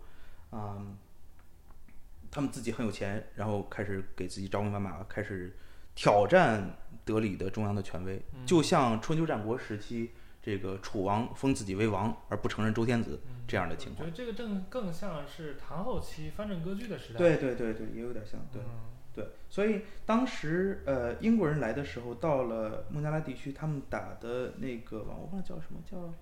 [0.50, 0.86] 啊、
[2.30, 5.56] 他们自己很有钱，然后开始给自己招兵买马，开始
[5.96, 14.08] 挑战德里的中央的权威，嗯就像春秋战国时期这个楚王封自己为王而不承认周天子嗯这样的情况。
[14.08, 17.20] 我觉得这个正更像是唐后期藩镇割据的时代。
[17.20, 18.62] 对对对对，也有点像，对。
[18.62, 26.14] 嗯对，所以当时呃英国人来的时候，到了孟加拉地区，他们打的那个王，我忘了叫什么，叫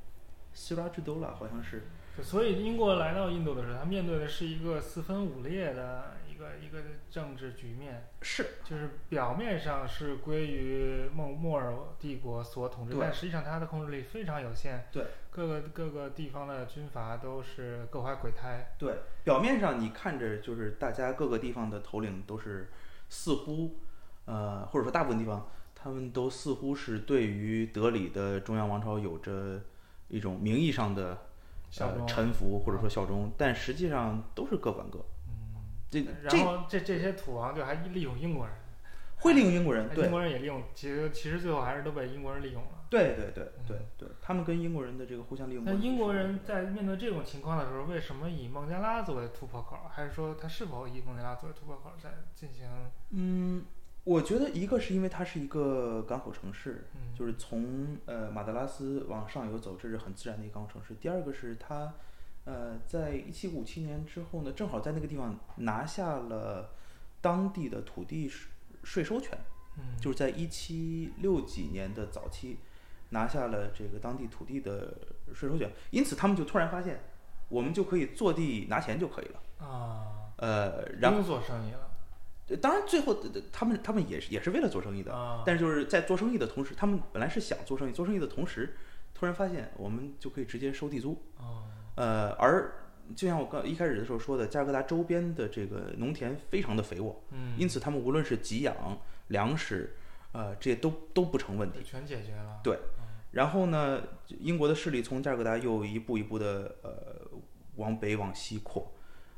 [0.54, 1.84] 西拉之都了，好像是。
[2.24, 6.78] 所以英国来到印度的时候，他面对的是一个四分五裂的一个一个
[7.10, 14.86] 政治局面，是，就是表面上是归于孟莫尔帝国所统治，但实际上它的控制力非常有限。
[14.92, 18.76] 对，各个各个地方的军阀都是各怀鬼胎。
[18.78, 22.70] 对，表面上你看着就是大家各个地方的头领都是
[23.10, 23.80] 似乎，
[24.26, 29.60] 呃，或者说大部分地方，他们都似乎是对于德里的中央王朝有着
[30.08, 31.18] 一种名义上的呃
[31.72, 35.04] 效忠臣服或者说效忠，但实际上都是各管各。
[35.92, 38.56] 嗯，这然后这这些土王就还利用英国人，
[39.18, 40.12] 会利用英国人，对英。
[40.12, 42.70] 国人也利用，其实其实最后还是都被英国人利用了。
[42.90, 45.74] 对对对嗯对对，他们跟英国人的这个互相利用那。
[45.74, 49.78] 英国人在面对这种情况的时候，为什么以孟加拉作为突破口？
[49.90, 52.66] 还是说他是否以孟加拉作为突破口在进行？
[53.10, 53.66] 嗯，
[54.06, 60.94] 我觉得一个是因为它是一个港口城市，嗯，就是从呃马德拉斯往上游走，这是很自然的一个港口城市。
[60.96, 61.94] 第二个是它，
[62.48, 66.70] 呃，在一七五七年之后呢，正好在那个地方拿下了
[67.20, 68.48] 当地的土地税
[68.84, 69.38] 税收权，
[69.78, 72.60] 嗯，就是在一七六几年的早期
[73.10, 74.98] 拿下了这个当地土地的
[75.34, 77.02] 税收权，因此他们就突然发现，
[77.50, 79.68] 我们就可以坐地拿钱就可以了。
[79.68, 81.92] 啊，呃，然后做生意了
[82.48, 88.78] 呃当然最后呃他们他们也是也是为了做生意的，啊，但是就是在做生意的同时，他们本来是想做生意，做生意的同时，
[89.14, 91.64] 突然发现我们就可以直接收地租，哦，
[91.98, 92.72] 呃，而
[93.16, 98.76] 就像我刚一开始的时候说的，加尔各答周边的这个农田非常的肥沃，嗯，因此他们无论是给养、
[99.30, 99.96] 粮食，
[100.32, 101.82] 呃，这些都都不成问题。
[101.84, 102.60] 全解决了。
[102.64, 102.78] 对
[103.32, 107.28] 然后呢，英国的势力从加尔各答又一步一步的呃
[107.76, 108.94] 往北往西扩，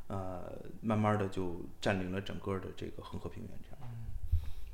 [0.08, 3.80] 呃，慢慢的就占领了整个的这个恒河平原，这样。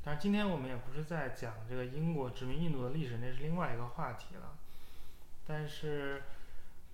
[0.03, 4.53] 但是今天我们也不是在讲这个英国殖民印度的历史，那是另外一个话题了。
[5.47, 6.21] 但是，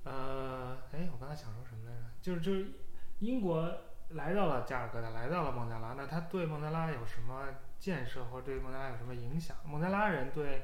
[0.04, 2.02] 呃，哎，我刚才想说什么来着？
[2.22, 2.72] 就是就是
[3.20, 3.72] 英国
[4.10, 7.48] 来到了加尔各答，来到了孟加拉，那他对孟加拉有什么
[7.80, 9.56] 建设，或者对孟加拉有什么影响？
[9.66, 10.64] 孟加拉人对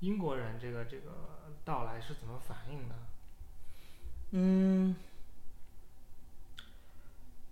[0.00, 1.12] 英国人这个这个
[1.64, 2.94] 到来是怎么反应的？
[4.32, 4.96] 嗯，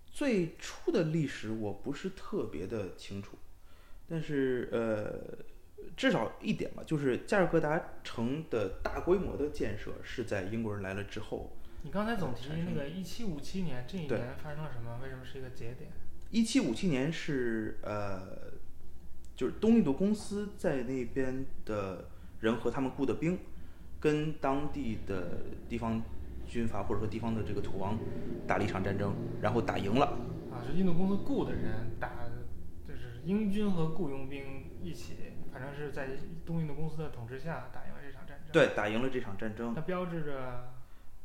[0.07, 3.39] 最初的历史我不是特别的清楚，
[4.09, 5.45] 但是呃，
[5.97, 11.53] 至少一点吧，就是加尔各答城的大规模的建设是在英国人来了之后。
[11.85, 15.01] 你刚才总提那个一七五七年这一年发生了什么？
[15.03, 15.91] 为什么是一个节点？
[16.31, 18.53] 一七五七年是呃，
[19.35, 22.05] 就是东印度公司在那边的
[22.41, 23.39] 人和他们雇的兵，
[23.99, 26.01] 跟当地的地方
[26.47, 27.99] 军阀或者说地方的这个土王
[28.47, 30.07] 打了一场战争，然后打赢了。
[30.53, 32.11] 啊，是印度公司雇的人打，
[32.87, 35.15] 就是英军和雇佣兵一起，
[35.53, 36.09] 反正是在
[36.47, 40.73] 东印度公司的统治下打赢了这场战争。，对，打赢了这场战争，那标志着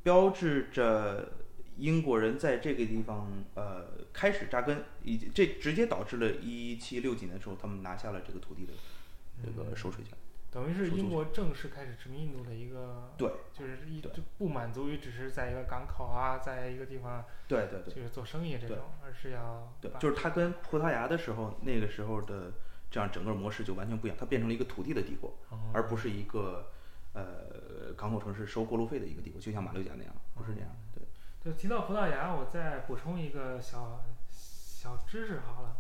[0.04, 1.32] 标志着
[1.78, 8.74] 英国人在这个地方呃开始扎根，以及这直接导致了一七六几年的时候，他们拿下了这个土地的
[9.44, 10.13] 这个收税权。
[10.50, 17.94] 等于是英国正式开始殖民印度的一个，对，就是一对就不满足于只是在一个港口啊，在一个地方对对对。
[17.94, 22.54] 就是做生意这种，而是要对，把就是他跟葡萄牙的时候那个时候的
[22.89, 26.71] 这样整个模式就完全不一样，它变成了一个土地的帝国，哦而不是一个
[27.13, 30.69] 呃港口城市收过路费的一个帝国，就像马六甲那样，不是这样。
[30.93, 31.04] 对，
[31.43, 35.78] 就提到葡萄牙，我再补充一个小小知识好了。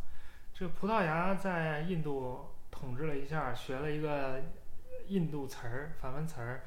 [0.53, 4.41] 这葡萄牙在印度统治了一下，学了一个
[5.07, 6.63] 印度词儿，梵文词儿，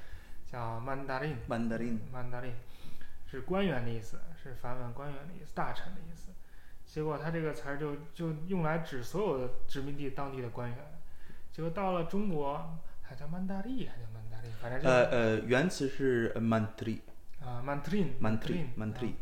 [0.46, 1.34] 叫 Mandarin。
[1.48, 2.52] 曼德林 Mandarin
[3.30, 6.29] 是官员的意思，是梵文官员的意思，大臣的意思。
[6.92, 10.78] 结果他这个词儿就就用来指所有的殖民地当地的官员。
[11.52, 16.98] 结果到了中国，还叫曼达利，还叫曼达利，反正就呃呃，原词是 mantri
[17.40, 19.12] 啊曼特林 mantri 曼 mantri，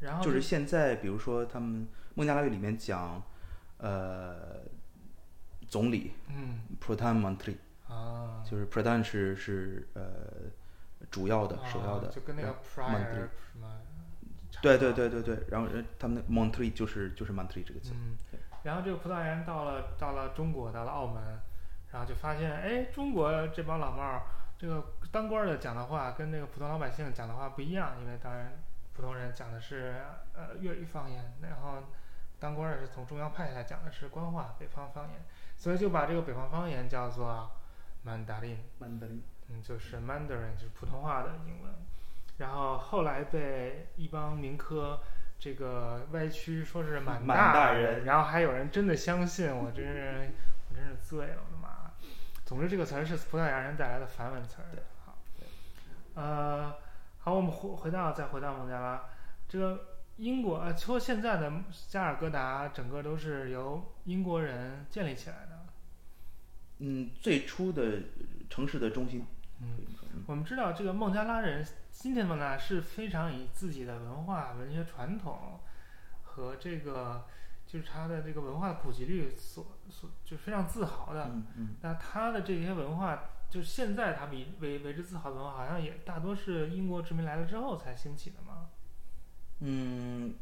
[0.00, 3.22] 然后就是现在比如说他们孟加拉语里面讲
[3.78, 4.62] 呃
[5.68, 6.60] 总理嗯。
[6.80, 7.56] Pradhan mantri，
[7.88, 10.02] 啊，就是 pradhan 是是呃
[11.10, 13.83] 主要的首要的，啊就跟那个 prior Mantri 什么差不
[14.64, 18.16] 对对对对对，然后人他们那 Monterey 就是就是 Monterey 这个词，嗯，
[18.62, 21.22] 然后这个葡萄牙人到了到了中国，到了澳门，
[21.92, 24.22] 然后就发现，哎，中国这帮老帽儿，
[24.58, 28.52] 这个当官儿的讲的话跟那个普通老百姓讲的话不一样，因为当然
[28.94, 29.96] 普通人讲的是
[30.32, 31.82] 呃粤语方言，然后
[32.40, 35.20] 当官儿的是从中央派下来讲的是官话北方方言，
[35.56, 37.50] 所以就把这个北方方言叫做
[38.06, 38.56] Mandarin。
[38.80, 39.20] Mandarin。
[39.50, 41.70] 嗯，就是 Mandarin，就是普通话的英文。
[42.38, 45.00] 然后后来被一帮民科
[45.38, 50.30] 这个歪曲说是满满大人，然后还有人真的相信，我真是
[50.70, 51.92] 我真是醉了，我的妈！
[52.44, 54.66] 总之，这个词儿是葡萄牙人带来的梵文词儿。
[55.04, 55.18] 好，
[56.14, 56.74] 呃，
[57.18, 59.04] 好，我们回回到再回到孟加拉，
[59.48, 61.52] 这个英国啊，说现在的
[61.88, 65.66] 加尔各答整个都是由英国人建立起来的。
[66.78, 68.02] 嗯，最初的
[68.50, 69.24] 城市的中心，
[69.60, 69.78] 嗯
[70.26, 75.60] 我们知道这个孟加拉人，今天的孟加拉是非常以自己的文化、文学传统
[76.22, 77.24] 和这个
[77.66, 81.24] 就是他的这个文化的普及率所所就非常自豪的。
[81.26, 88.68] 嗯嗯，那他的这些文化，就是现在他们以为为之自豪的文化，好像也大多是英国殖民来了之后才兴起的嘛，
[89.60, 90.34] 嗯，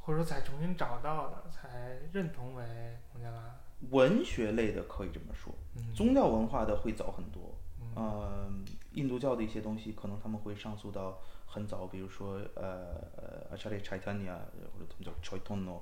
[0.00, 2.64] 或者说才重新找到的，才认同为
[3.12, 3.56] 孟加拉。
[3.90, 7.56] 文学类的可以这么说，嗯，宗教文化的会早很多。
[7.80, 8.50] 嗯呃，
[8.98, 14.34] 印度教的一些东西，可能他们会上溯到很早，比如说呃查利柴坦尼亚
[14.72, 15.80] 或者他们叫 Chaitanya，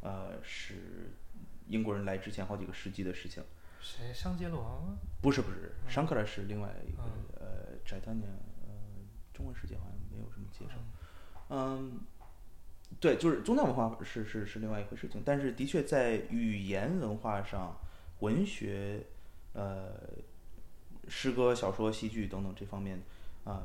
[0.00, 1.12] 呃，是
[1.68, 3.42] 英国人来之前好几个世纪的事情。
[3.80, 4.96] 谁香杰罗吗？
[5.20, 8.32] 不是不是嗯，Shankara 是另外一个、嗯呃 Chaitanya，
[8.66, 8.72] 呃，
[9.34, 10.80] 中文世界好像没有什么介绍。
[11.50, 12.00] 嗯，
[12.98, 17.76] 对，就是宗教文化是是是另外一回事情，但是的确在语言文化上，
[18.20, 19.04] 文学，
[19.52, 20.00] 呃，
[21.08, 23.02] 诗歌、小说、戏剧等等这方面，
[23.44, 23.62] 啊、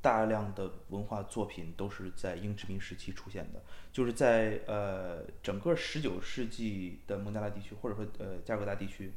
[0.00, 9.12] 大量的文化作品都是在英殖民时期出现的，就是在呃整个十九世纪的孟加拉地区，或者说呃加尔各答地区，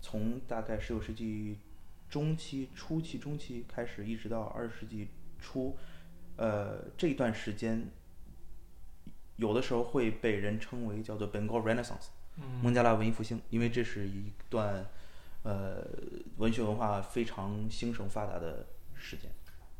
[0.00, 1.58] 从大概十九世纪
[2.10, 5.76] 中期、初期、中期开始，一直到二十世纪初，
[6.36, 7.88] 呃，这段时间
[9.36, 12.44] 有的时候会被人称为叫做 Bengal Renaissance，嗯。
[12.62, 14.86] 孟加拉文艺复兴，因为这是一段
[15.48, 15.82] 呃
[16.36, 19.30] 文学文化非常兴盛发达的时间。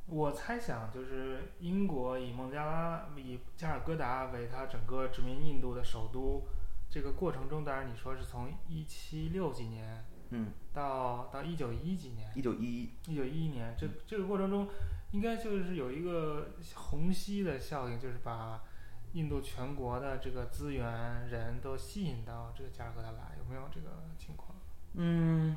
[0.07, 6.49] 我猜想，就是英国以孟加拉、以加尔各答为它整个殖民印度的首都，
[6.89, 14.67] 这个过程中，当然你说是从一七六几年嗯，到到一九一几年，一九一一，一九一一年，这这个过程中，
[15.11, 18.63] 应该就是有一个虹吸的效应，就是把
[19.13, 24.48] 印度全国的这个资源人都吸引到这个加尔各答来，有没有这个情况？
[24.95, 25.57] 嗯，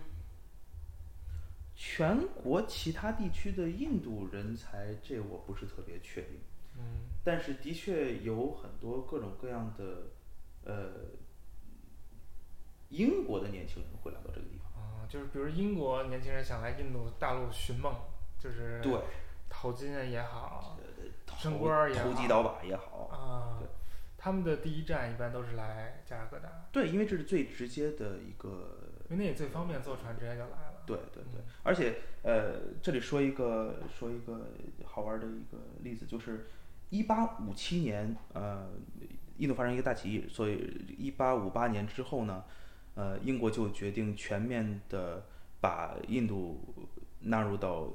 [1.75, 6.39] 全国其他地区的印度人才，这我不是特别确定。
[6.77, 10.07] 嗯但是的确有很多各种各样的，
[10.63, 10.89] 呃，
[12.89, 14.71] 英国的年轻人会来到这个地方。
[14.81, 17.93] 啊、就是比如英国年轻人想来印度大陆寻梦，
[18.39, 18.99] 就是对，
[19.49, 20.79] 淘金也好
[21.25, 23.67] 投升官儿也好投机倒把也好，啊对，
[24.17, 28.80] 他们的第一站一般都是来加尔各答，对，因为这是最直接的一个，
[29.11, 30.83] 因为那也最方便，坐船直接就来了。
[30.85, 34.47] 对对对嗯，而且呃，这里说一个说一个
[34.85, 36.47] 好玩的一个例子，就是
[36.89, 38.69] 一八五七年，呃，
[39.37, 42.45] 印度发生一个大起义，所以一八五八年之后呢，
[42.95, 45.25] 呃，英国就决定全面的
[45.59, 46.87] 把印度
[47.19, 47.89] 纳入到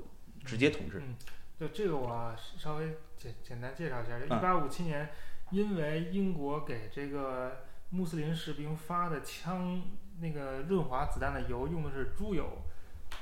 [0.45, 0.99] 直接统治。
[1.01, 1.17] 嗯，
[1.59, 5.09] 就这个我稍微简简单介绍一下，一八五七年，
[5.51, 9.83] 因为英国给这个穆斯林士兵发的枪，
[10.21, 12.47] 那个润滑子弹的油用的是猪油，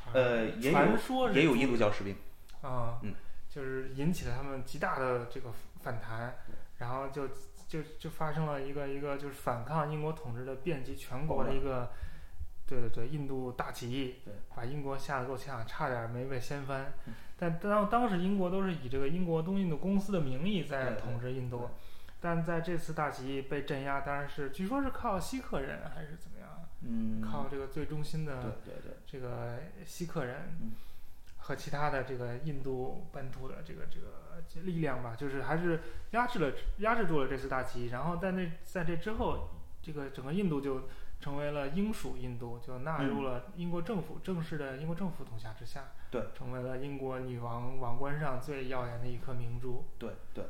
[0.07, 2.17] 啊呃，也传说是也有印度教士兵，
[2.63, 3.15] 啊，嗯。
[3.47, 5.49] 就是引起了他们极大的这个
[5.81, 6.35] 反弹，
[6.79, 7.29] 然后就
[7.69, 11.93] 就就发生了一个一个就是反抗英国统治的遍及全国的一个，
[12.67, 17.15] 对对对，印度大起义对，把英国吓得够呛，差点没被掀翻嗯。
[17.39, 21.71] 但当当时英国都是以这个英国东印度公司的名义在统治印度，
[22.21, 26.34] 但在这次大起义被镇压，当然是据说是靠锡克人还是怎么样，
[26.87, 30.73] 嗯，靠这个最中心的对对对，这个锡克人嗯。
[31.47, 35.79] 和其他的这个印度本土的这个这个力量吧，就是还是
[36.13, 37.89] 压制了压制住了这次大起义。
[37.89, 39.51] 然后在那在这之后，
[39.83, 40.89] 这个整个印度就
[41.21, 49.85] 成为了英属印度，就纳入了英国政府、正式的英国政府统辖之下，对，成为了英国女王王冠上最耀眼的一颗明珠。
[49.99, 50.47] 对对，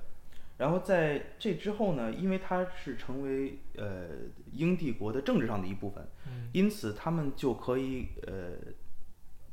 [0.57, 4.09] 然后在这之后呢，因为它是成为呃
[4.53, 8.53] 英帝国的政治上的一部分，嗯因此他们就可以呃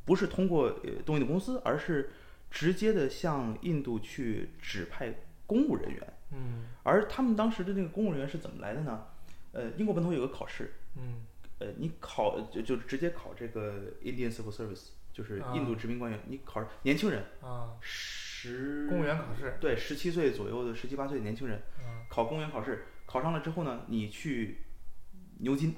[0.06, 2.12] 不是通过呃东印度公司，而是
[2.50, 5.14] 直接的向印度去指派
[5.46, 6.14] 公务人员。
[6.34, 9.06] 嗯而他们当时的那个公务人员是怎么来的呢？
[9.54, 11.26] 呃，英国本土有个考试，嗯
[11.60, 17.76] 呃，你考就就直接考这个 Indian Civil Service，就是印度殖民官员，你考年轻人啊，
[18.42, 24.64] 十公务员考试，对十七岁左右的十七八岁的年轻人嗯考公务员考试，考上了之后呢，你去
[25.40, 25.76] 牛津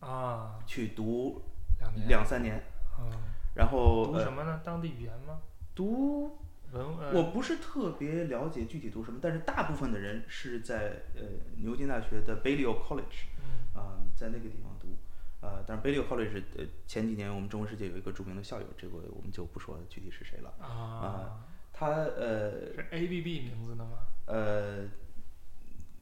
[0.00, 1.42] 啊，去读
[1.78, 2.62] 两年，两三年，
[2.98, 3.10] 嗯，
[3.54, 4.62] 然后呃读什么呢？
[4.64, 5.40] 当地语言吗？
[5.74, 6.38] 读
[6.72, 11.22] 文呃我不是特别了解具体读什么，但是大部分的人是在呃
[11.58, 14.96] 牛津大学的 Balliol College 嗯啊、在那个地方读。
[15.42, 20.50] 呃、但是 Balliol College 呃前几年我们中文世界有一个著名的校友，这个我们就不说具体是谁了。
[20.58, 21.44] 啊，
[21.78, 23.98] 他呃是 A B B 名字的吗？
[24.26, 24.88] 呃，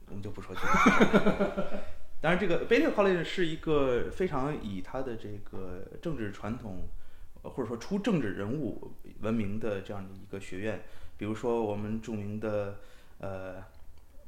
[0.07, 0.67] 我们就不说具体。
[2.21, 6.87] 当然，这个 Balliol College 是一个非常以他的这个政治传统，
[7.43, 10.81] 呃或者说出政治人物闻名的这样的一个学院。
[11.17, 12.79] 比如说，我们著名的
[13.19, 13.63] 呃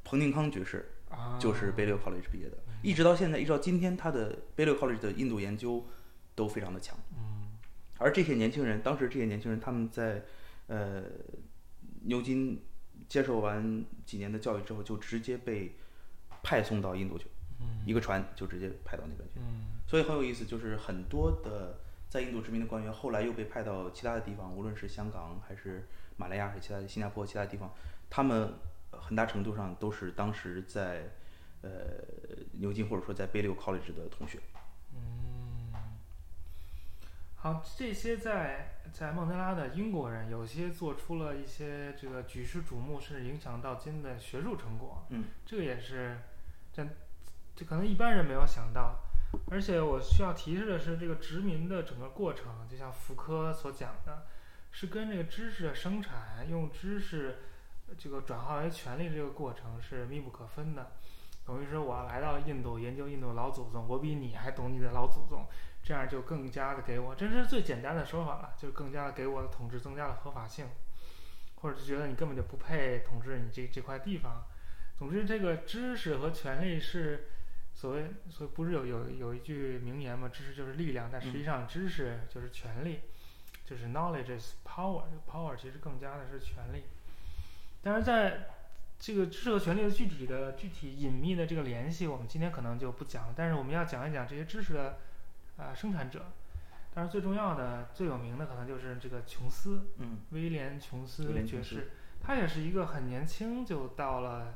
[0.04, 5.86] 彭定康爵士啊，就是 Balliol College 毕业的，一直到现在，一直到今天，他的 Balliol College 的印度研究
[6.36, 6.98] 都非常的强。
[7.18, 7.48] 嗯
[8.00, 10.22] 而这些年轻人，当时这些年轻人他们在
[10.68, 11.04] 呃
[12.04, 12.62] 牛津
[13.08, 15.76] 接受完几年的教育之后，就直接被
[16.44, 17.26] 派送到印度去，
[17.60, 19.40] 嗯一个船就直接派到那边去。
[19.40, 21.80] 嗯所以很有意思，就是很多的
[22.10, 25.88] 在印度殖民的官员后来又被派到其他的地方，无论是香港还是
[26.18, 27.74] 马来亚，还是其他新加坡其他地方，
[28.10, 28.54] 他们
[28.92, 31.10] 很大程度上都是当时在
[31.62, 31.70] 呃
[32.60, 34.40] 牛津或者说在 Balliol College 的同学。
[37.78, 45.06] 这些在在孟加拉的英国人，有些做出了一些这个举世瞩目，甚至影响到今的学术成果。
[45.10, 46.18] 嗯，这个也是，
[46.72, 46.86] 这
[47.56, 49.00] 这可能一般人没有想到。
[49.52, 54.26] 而且我需要提示的是，这个殖民的整个过程，就像福柯所讲的，
[54.72, 57.40] 是跟这个知识的生产，用知识
[57.88, 60.92] 呃这个转化为权力这个过程是密不可分的。
[61.48, 65.48] 等于说，我来到印度研究印度老祖宗，我比你还懂你的老祖宗，
[65.82, 70.68] 这样就更加的给我，这是最简单的说法了，就更加的给我的统治增加了合法性。
[71.60, 74.46] 或者是觉得你根本就不配统治你这这块地方。
[74.96, 77.30] 总之，这个知识和权力是
[77.74, 83.00] 所谓，所以不是有有有一句名言嘛，知识就是力量，但实际上知识就是权力，
[83.66, 86.84] 就是 knowledge is power，这个 power 其实更加的是权力。
[87.82, 88.48] 但是在
[89.00, 93.34] 这个知识和权利的具体的、具体隐秘的这个联系，我们今天可能就不讲了。
[93.36, 94.98] 但是我们要讲一讲这些知识的
[95.58, 96.26] 啊、生产者。
[96.94, 104.56] 当然，最重要的、最有名的可能就是这个琼斯，嗯，威廉·琼斯威廉琼斯爵士，他也是一个很年轻就到了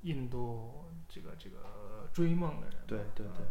[0.00, 2.76] 印度这个这个追梦的人。
[2.86, 3.46] 对对对。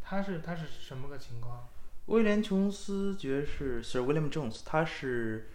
[0.00, 1.68] 他是他是什么个情况？
[2.06, 5.48] 威廉·琼斯爵士 Sir William Jones，他是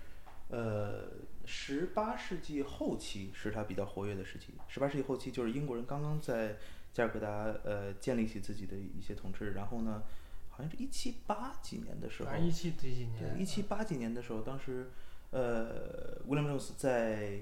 [0.50, 1.08] 呃
[1.46, 4.54] 十八世纪后期是他比较活跃的时期。
[4.68, 6.58] 十八世纪后期就是英国人刚刚在
[6.94, 7.30] 加尔各答
[7.64, 10.04] 呃建立起自己的一些统治，然后呢，
[10.50, 13.34] 好像是一七八几年的时候，一七几几年？
[13.34, 14.90] 对，一七八几年的时候，当时
[15.32, 17.40] 呃威廉·琼斯在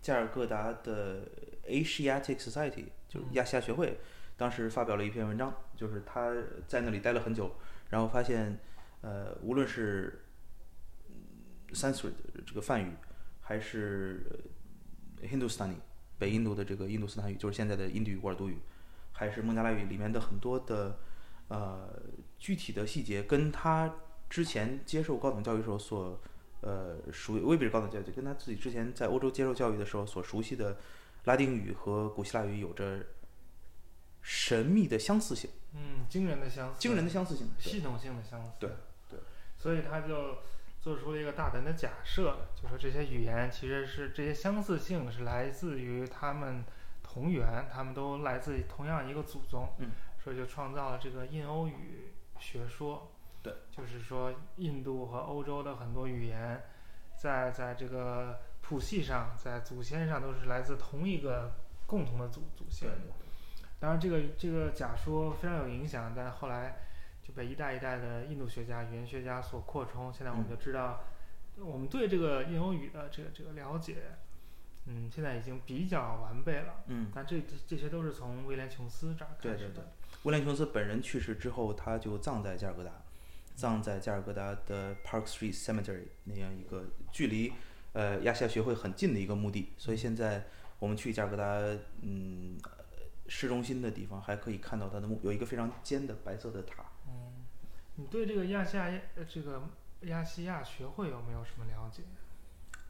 [0.00, 1.26] 加尔各答的
[1.66, 3.98] Asiatic Society 就是亚细亚学会，
[4.36, 6.32] 当时发表了一篇文章，就是他
[6.66, 7.56] 在那里待了很久，
[7.90, 8.58] 然后发现，
[9.00, 10.24] 呃，无论是
[11.08, 12.12] 嗯 Sanskrit
[12.46, 12.92] 这个梵语，
[13.48, 14.26] 还是
[15.22, 15.76] 呃 Hindustani
[16.18, 18.58] 北印度的这个印度斯坦语，就是现在的印度语、乌尔都语，
[19.12, 20.98] 还是孟加拉语里面的很多的
[21.48, 21.88] 呃
[22.38, 23.90] 具体的细节，跟他
[24.28, 26.20] 之前接受高等教育时候所
[26.60, 30.76] 呃熟，未必是高等教育，就跟他自己之前在欧洲接受教育的时候所熟悉的
[31.24, 33.00] 拉丁语和古希腊语有着
[34.20, 37.46] 神秘的相似性，嗯，惊人的相似，惊人的相似性。
[37.58, 38.58] 系统性的相似。
[38.60, 38.70] 对
[39.08, 39.18] 对
[39.56, 40.36] 所以他就
[40.80, 46.64] 做出了一个大胆的假设，就说这些语言其实是这些相似性是来自于他们
[47.02, 49.68] 同源，他们都来自于同样一个祖宗。
[49.78, 53.10] 嗯，所以就创造了这个印欧语学说。
[53.40, 56.60] 对，就是说印度和欧洲的很多语言，
[57.16, 61.52] 在在这个谱系上，在祖先上都是来自同一个
[61.86, 62.90] 共同的祖祖先。
[63.78, 66.78] 当然，这个这个假说非常有影响，但后来
[67.28, 70.10] 就被一代一代的印度学家、语言学家所扩充。
[70.10, 71.00] 现在我们就知道，
[71.58, 73.96] 我们对这个印欧语的这个这个了解，
[74.86, 76.82] 嗯，现在已经比较完备了。
[76.86, 79.92] 嗯，但这这些都是从威廉·琼斯这儿开对对始的。
[80.22, 82.90] 威廉·琼斯本人去世之后，他就葬在加尔各答，
[83.54, 87.52] 葬在加尔各答的 Park Street Cemetery 那样一个距离
[87.92, 89.74] 呃亚细亚学会很近的一个墓地。
[89.76, 90.46] 所以现在
[90.78, 91.44] 我们去加尔各答，
[92.00, 92.70] 嗯，呃
[93.26, 96.86] 市中心的地方还可以看到他的墓，有一个非常尖的白色的塔。
[97.98, 99.62] 嗯，你对这个亚细亚呃这个
[100.02, 102.02] 亚细亚学会有没有什么了解？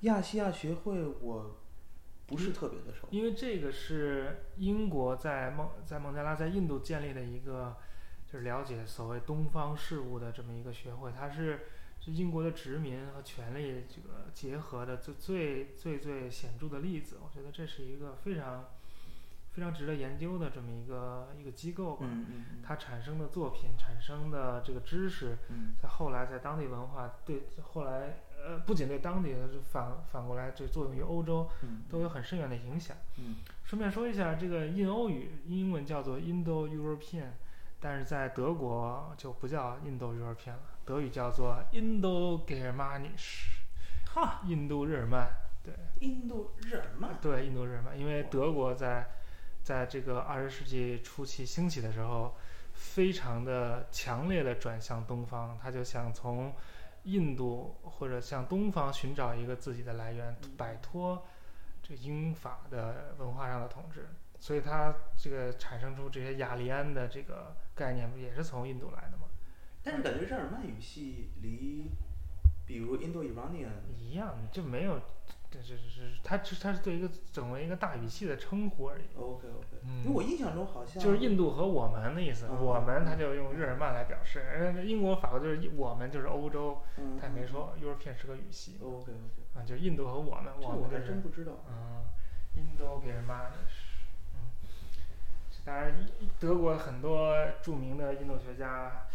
[0.00, 1.56] 亚细亚学会我
[2.26, 3.08] 不是特别的熟。
[3.10, 7.76] 因为这个是英国在孟在孟加拉在印度建立的一个，
[8.26, 11.66] 就是了解所谓东方事务的这么一个学会，它是
[11.98, 17.16] 是英国的殖民和权力这个结合的最最最最显著的例子。
[17.24, 18.68] 我觉得这是一个非常
[19.58, 22.06] 非常值得研究的这么一个一个机构吧。
[22.08, 32.96] 嗯嗯它产生的作品、产生的这个知识，嗯在后来在当地文化对后来呃不仅对当地的，反反过来这作用于欧洲嗯都有很深远的影响。
[33.16, 37.30] 嗯顺便说一下，这个印欧语英文叫做 Indo-European，
[37.80, 43.46] 但是在德国就不叫 Indo-European 了，德语叫做 Indo-Germanisch，
[44.14, 45.28] 哈，印度日耳曼。
[45.64, 47.18] 对印度日耳曼。
[47.20, 49.06] 对，印度日耳曼，因为德国在
[49.68, 52.34] 在这个二十世纪初期兴起的时候，
[52.72, 56.54] 非常的强烈的转向东方，他就想从
[57.02, 61.22] 印度或者向东方寻找一个自己的来源，摆脱
[61.82, 64.08] 这英法的文化上的统治，
[64.38, 69.24] 所以他这个产生出这些雅利安的这个概念，不也是从印度来的吗？
[69.82, 71.90] 但是感觉日耳曼语系离，
[72.64, 74.98] 比如 Indo-Iranian 一样，就没有，
[75.50, 79.04] 这这这，它是它是对一个整为一个大语系的称呼而已。
[79.16, 89.12] OK OK，嗯因为我印象中好像就是印度和我们的意思，嗯我们他就用日耳曼来表示，人英国、法国就是我们就是欧洲，嗯他也没说 European 是个语系 OK OK，
[89.54, 91.52] 啊，就是印度和我们，我们就是真不知道。
[91.68, 92.04] 嗯
[92.54, 94.52] ，Indo Germanisch，嗯，
[95.64, 96.06] 当然，
[96.38, 99.06] 德国很多著名的印度学家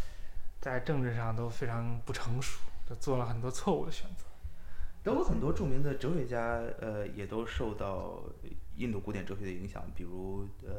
[0.60, 2.60] 在政治上都非常不成熟，
[2.90, 4.26] 就做了很多错误的选择。
[5.04, 8.24] 德国很多著名的哲学家，呃，也都受到
[8.78, 10.74] 印度古典哲学的影响，比如呃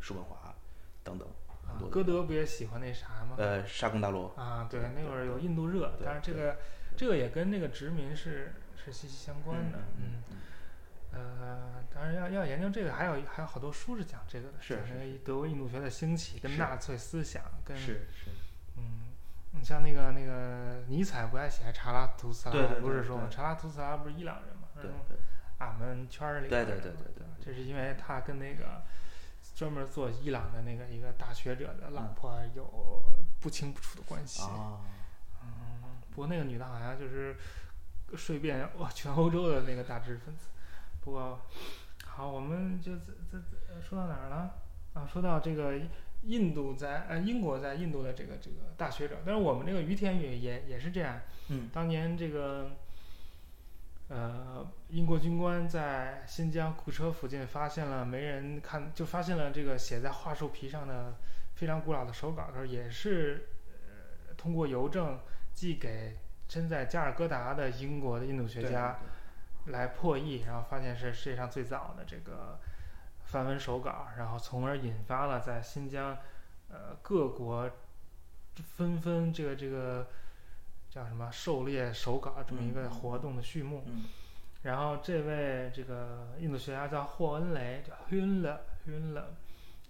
[0.00, 0.54] 叔本华
[1.02, 1.26] 等等
[1.64, 3.36] 很啊多，歌德不也喜欢那啥吗？
[3.38, 4.28] 呃，沙贡大罗。
[4.36, 6.58] 啊，对，那会儿有印度热，对但是这个
[6.94, 18.30] 这个也跟那个殖民是是息息相关的，嗯嗯，呃，当然要要研究这个，还有还有好多书是讲这个的，是是讲德国印度学的兴起，跟纳粹思想，跟是是。
[19.54, 23.28] 嗯，你像那个那个尼采不爱写查拉图斯拉，对对对不是说吗？
[23.30, 24.68] 查拉图斯拉不是伊朗人吗？
[24.80, 25.16] 对嗯
[25.58, 28.82] 俺们圈儿里对对对对对这是因为他跟那个
[29.54, 33.02] 专门做伊朗的那个一个大学者的老嗯婆有
[33.40, 34.42] 不清不楚的关系。
[34.42, 34.80] 啊，
[35.42, 37.36] 嗯，不过那个女的好像就是
[38.16, 40.48] 睡遍哇全欧洲的那个大知识分子。
[41.00, 41.40] 不过
[42.04, 44.56] 好，我们就这这这说到哪儿了？
[44.94, 45.78] 啊，说到这个
[46.26, 51.20] 印度在呃英国在印度的这个这个大学者，但是我们这个于田宇也也是这样。
[51.48, 52.70] 嗯当年这个
[54.08, 61.14] 呃英国军官在新疆库车附近发现了没人看，就发现了这个写在桦树皮上的
[61.54, 63.48] 非常古老的手稿的时候，也是
[63.86, 65.20] 呃通过邮政
[65.52, 66.16] 寄给
[66.48, 68.98] 身在加尔各答的英国的印度学家
[69.66, 72.58] 来破译，然后发现是世界上最早的这个
[73.34, 76.16] 梵文手稿，然后从而引发了在新疆
[76.68, 77.68] 呃各国
[78.76, 80.06] 纷纷这个这个
[80.88, 83.82] 叫什么狩猎手稿这么一个嗯活动的序幕。
[83.88, 84.04] 嗯
[84.62, 88.56] 然后这位这个印度学家叫霍恩雷，叫 Hunle
[88.86, 89.24] Hunle，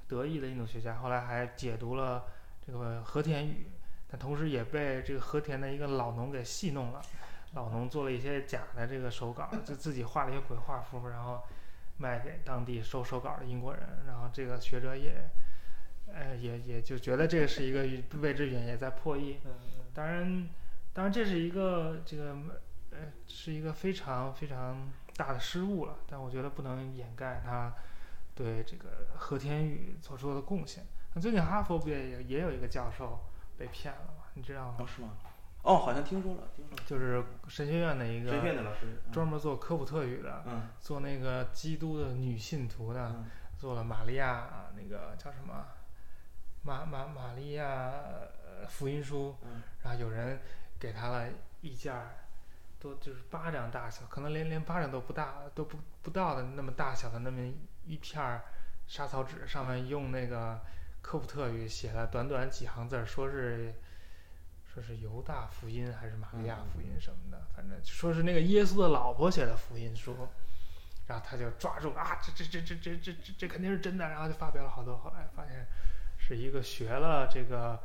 [0.09, 2.25] 德裔的印度学家，后来还解读了
[2.67, 3.67] 这个和田语，
[4.11, 7.03] 但同时也被这个和田的一个老农给戏弄了。
[7.53, 11.41] 老农做了一些假的这个手稿，就自己画了一些鬼画符，然后
[11.97, 13.83] 卖给当地收手稿的英国人。
[14.07, 15.31] 然后这个学者也，
[16.07, 17.81] 呃，也也就觉得这个是一个
[18.21, 19.39] 未知语言，也在破译。
[19.45, 19.53] 嗯
[19.95, 20.49] 当然，
[20.93, 22.37] 当然这是一个这个
[22.91, 27.73] 呃是一个非常非常大的失误了，但我觉得不能掩盖他
[28.35, 30.85] 对这个和田宇所做的贡献。
[31.15, 33.21] 那最近哈佛不也也有一个教授
[33.57, 34.25] 被骗了吗？
[34.35, 34.79] 你知道吗？
[34.81, 35.11] 哦是吗？
[35.65, 36.83] 哦，好像听说了，听说了。
[36.87, 40.69] 就是神学院的一神个院的老师，专门做科普特语的，嗯。
[40.79, 43.25] 做那个基督的女信徒的，嗯。
[43.57, 45.65] 做了玛利亚啊那个叫什么
[46.63, 49.63] 玛玛玛利亚呃福音书，嗯。
[49.83, 50.39] 然后有人
[50.79, 51.27] 给他了
[51.63, 52.11] 一件儿，
[52.79, 57.41] 都就是巴掌大小，可能连连巴掌都不大，都不不到的那么大小的那么
[57.87, 58.43] 一片儿
[58.87, 60.61] 沙草纸，上面用那个
[61.01, 63.75] 科普特语写了短短几行字儿，说是
[64.75, 70.17] 说是犹大福音还是玛利亚福音什么的，反正说是那个耶稣的老婆写的福音书。
[71.07, 74.97] 然后他就抓住啊，这这这这这这这这肯定是真的，然后就发表了好多。
[74.97, 75.67] 后来发现
[76.19, 77.79] 是一个学了这个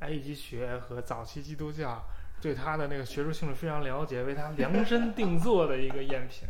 [0.00, 2.04] 埃及学和早期基督教，
[2.38, 6.46] 对他的那个学术性质非常了解，为他量身定做的一个赝品。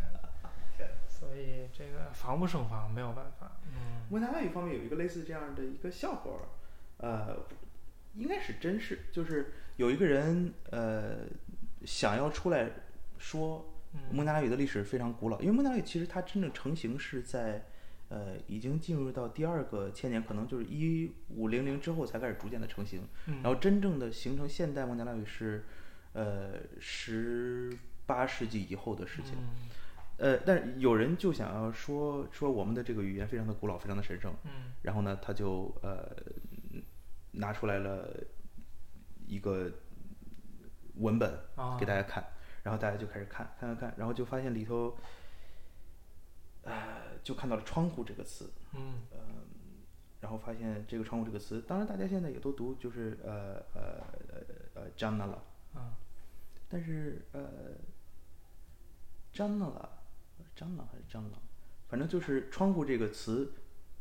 [1.08, 3.52] 所以这个防不胜防，没有办法。
[3.68, 6.30] 嗯蒙加拉语方面有一个类似这样的一个笑话，
[6.98, 7.36] 呃，
[8.14, 11.18] 应该是真事，就是有一个人呃
[11.84, 12.70] 想要出来
[13.18, 13.64] 说
[14.10, 17.66] 蒙嗯加拉语的历史非常古老，因为孟加拉语其实它真正成型是在
[18.08, 25.64] 呃已经进入到第二个千年，可能就是一五零零之后才开始逐渐的成型，嗯，然后真正的形成现代孟加拉语是
[26.12, 29.32] 呃十八世纪以后的事情。
[29.34, 29.68] 嗯。
[30.18, 34.72] 呃，但是有人就想要说说我们的这个语言非常的古老，非常的神圣，嗯。
[34.82, 36.10] 然后呢，他就呃
[37.32, 38.08] 拿出来了
[39.26, 39.70] 一个
[40.96, 42.24] 文本啊，给大家看，
[42.62, 44.96] 然后大家就开始看，看看看，然后就发现里头，
[46.62, 49.02] 呃，就看到了“窗户”这个词，嗯。
[50.18, 54.40] 然后发现这个“窗户”这个词，当然大家现在也都读，就是呃呃呃
[54.74, 55.94] 呃 a 了，啊。
[56.68, 57.40] 但是呃
[59.34, 60.02] n a 了，
[60.56, 61.40] 蟑螂还是蟑螂，
[61.88, 63.52] 反正就是“窗户”这个词，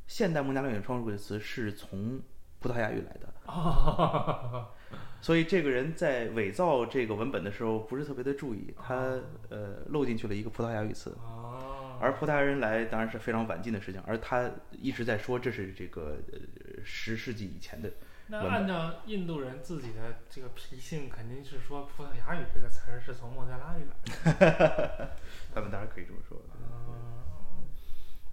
[0.08, 2.22] 现代孟加拉语的“窗户”这个词是从
[2.60, 3.34] 葡萄牙语来的。
[5.26, 16.40] 啊，所以这个人在伪造这个文本的时候不是特别的注意，他哦呃漏进去了一个葡萄牙语词，哦，而葡萄牙人来当然是非常晚近的事情，而他一直在说这是这个呃
[16.84, 17.92] 十世纪以前的，
[18.28, 25.12] 那按照印度人自己的这个脾性，肯定是说葡萄牙语这个词儿是从孟加拉语来的。
[25.54, 26.40] 他们当然可以这么说。
[26.60, 27.66] 嗯，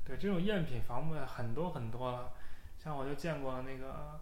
[0.04, 2.32] 对，这种赝品防不很多很多了，
[2.78, 4.20] 像我就见过那个，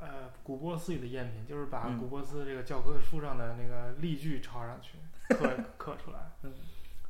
[0.00, 4.98] 呃，古波斯语的赝品，就是把嗯古波斯这个教科书上的那个例句抄上去，
[5.34, 6.18] 刻 刻出来。
[6.42, 6.52] 嗯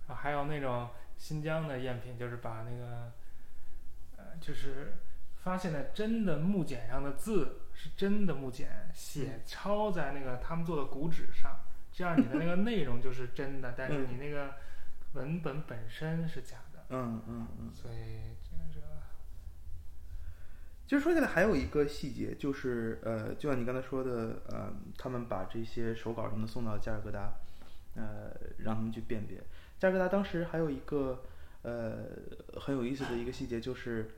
[0.08, 3.12] 啊，还有那种新疆的赝品，就是把那个，
[4.16, 4.94] 呃，就是
[5.36, 11.60] 发现的真的木简上的字是真的木简，写抄在那个他们做的古纸上，
[11.92, 14.52] 这样你的那个内容就是真的，但是你那个
[15.12, 17.70] 文本本身是假的，嗯嗯嗯。
[17.72, 18.34] 所以
[20.90, 27.32] 其实说起来还有一个细节，就是呃，就像你刚才说的，呃，他们把这些手稿什么的送到加尔各答，
[27.94, 29.40] 呃，让他们去辨别。
[29.78, 31.22] 加尔各答当时还有一个
[31.62, 32.06] 呃
[32.60, 34.16] 很有意思的一个细节，就是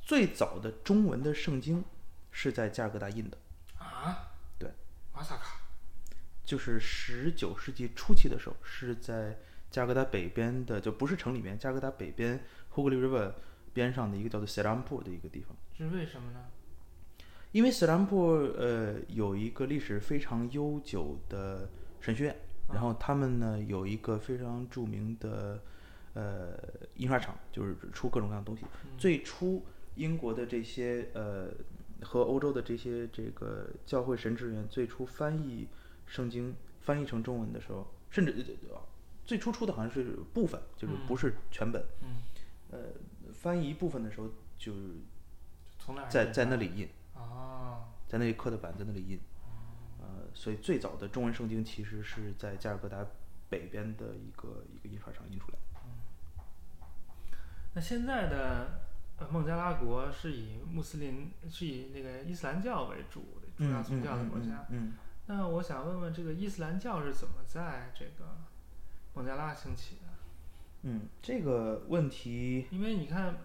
[0.00, 1.84] 最早的中文的圣经
[2.30, 3.36] 是在加尔各答印的，
[3.80, 4.30] 啊，
[4.60, 4.70] 对，
[5.12, 5.62] 马萨卡，
[6.44, 9.36] 就是十九世纪初期的时候，是在
[9.72, 13.32] 加尔各答北边的，就不是城里面，加尔各答北边 Hooghly River
[13.72, 15.56] 边上的一个叫做 e p u r 的一个地方。
[15.76, 16.40] 是为什么呢？
[17.52, 21.68] 因为 e p u r 呃有一个历史非常悠久的
[22.00, 22.36] 神学院，
[22.72, 25.60] 然后他们呢有一个非常著名的
[26.14, 26.58] 呃
[26.96, 28.64] 印刷厂，就是出各种各样的东西。
[28.96, 29.64] 最初
[29.96, 31.48] 英国的这些呃
[32.02, 35.66] 和欧洲的这些这个教会神职员最初翻译
[36.06, 38.32] 圣经翻译成中文的时候，甚至
[38.68, 38.80] 呃
[39.26, 41.84] 最初出的好像是部分，就是不是全本。
[42.02, 42.22] 嗯，
[42.70, 42.78] 呃，
[43.40, 44.28] 翻译一部分的时候，
[44.58, 44.80] 就是
[45.78, 49.18] 从哪儿在在那里印，哦，在那里刻的版，在那里印。
[49.98, 53.04] 呃，所以最早的中文圣经其实是在加尔各答
[53.48, 55.58] 北边的一个一个印刷厂印出来。
[57.74, 58.80] 那现在的
[59.18, 64.66] 呃孟加拉国是以穆斯林是以那个伊斯兰教为主的主要宗教的国家。
[64.68, 64.92] 嗯
[65.26, 68.36] 那我想问问，这个伊斯兰教是怎么在这个
[69.14, 69.99] 孟加拉兴起的？
[70.82, 73.36] 嗯，这个问题，因为你看，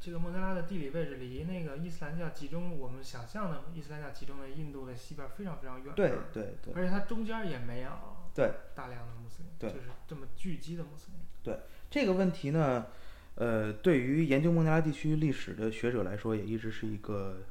[0.00, 5.94] 这个孟加拉的地理位置离那个伊斯兰教集中，我们想象的伊斯兰教集中的印度的西边非常非常远。
[5.94, 7.90] 对对对而且它中间也没有
[8.34, 11.20] 对，大量的穆斯林，就是这么聚集的穆斯林。
[11.42, 11.58] 对
[11.90, 12.86] 这个问题呢，
[13.34, 17.42] 呃，对于研究孟加拉地区历史的学者来说，也一直是一个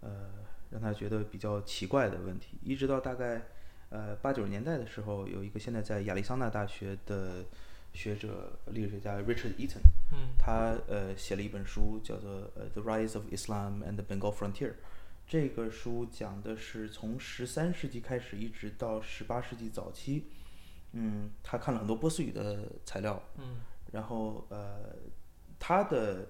[0.00, 0.28] 呃
[0.70, 2.58] 让他觉得比较奇怪的问题。
[2.62, 3.46] 一直到大概
[3.88, 7.44] 呃八九十年代的时候，有一个现在在亚利桑那大学的
[7.98, 9.82] 学者历史学家 Richard Eaton，
[10.12, 14.70] 嗯他呃写了一本书，叫做呃《The Rise of Islam and the Bengal Frontier》。
[15.26, 20.30] 这个书讲的是从十三世纪开始，一直到十八世纪早期。
[20.92, 23.56] 嗯，他看了很多波斯语的材料，嗯
[23.90, 24.94] 然后呃，
[25.58, 26.24] 他的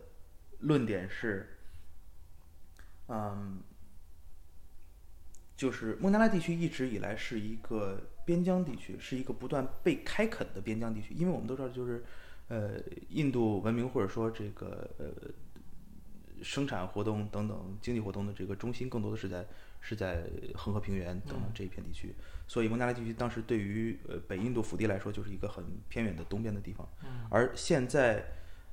[0.60, 1.58] 论点是，
[3.08, 3.60] 嗯，
[5.54, 11.14] 就是孟加拉地区一直以来是一个边疆地区，是一个不断被开垦的边疆地区。
[11.14, 12.04] 因为我们都知道，就是
[12.48, 15.06] 呃，印度文明或者说这个呃
[16.42, 19.46] 生产活动等等经济活动的这个中心，更多的是在
[19.80, 20.24] 是在
[20.54, 22.14] 恒河平原等等这一片地区。
[22.46, 26.86] 所以孟加拉地区当时对于呃北印度腹地来说，就是一个很偏远的东边的地方。
[27.04, 28.24] 嗯而现在，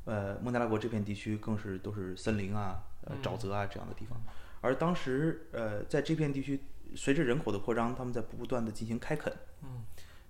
[0.03, 4.22] 呃，孟加拉国这片地区更是都是森林啊、呃沼泽啊这样的地方。
[4.62, 6.60] 而当时，呃，在这片地区，
[6.95, 9.33] 随着人口的扩张，他们在不断的进行开垦。
[9.63, 9.83] 嗯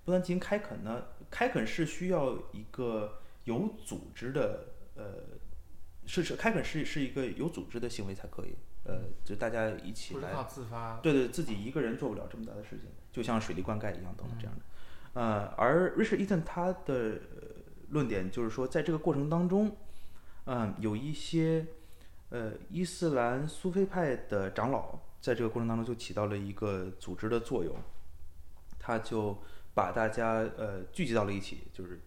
[0.04, 5.04] 不断进行开垦呢，开垦是需要一个有组织的，呃，
[6.06, 8.54] 是是开垦是是一个有组织的行为才可以，
[8.84, 11.00] 呃，就大家一起来不是靠自发。
[11.02, 14.62] 对对，自己一个人做不了这么大的事情，就像水利灌溉一样等等这样的。
[15.20, 17.42] 呃，而 Richard Eaton 他的呃
[17.88, 19.76] 论点就是说，在这个过程当中，
[20.44, 21.66] 嗯、有一些
[22.28, 27.74] 呃伊斯兰苏菲派的长老在这个过程当中就起到了一个组织的作用，
[28.78, 29.36] 他就
[29.74, 32.00] 把大家呃聚集到了一起，就是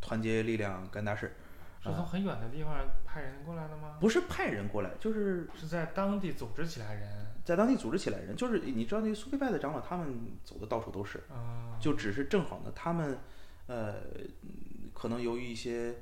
[0.00, 1.34] 团结力量干大事，
[1.82, 2.74] 是从很远的地方
[3.04, 3.98] 派人过来的吗？
[4.00, 7.26] 不是派人过来，就是是在当地组织起来人。
[7.44, 11.18] 在当地组织起来人，就是你知道那个苏菲派的长老，他们走的到处都是。
[11.28, 13.18] 啊、就只是正好呢，他们
[13.66, 13.96] 呃，
[14.42, 15.96] 嗯可能由于一些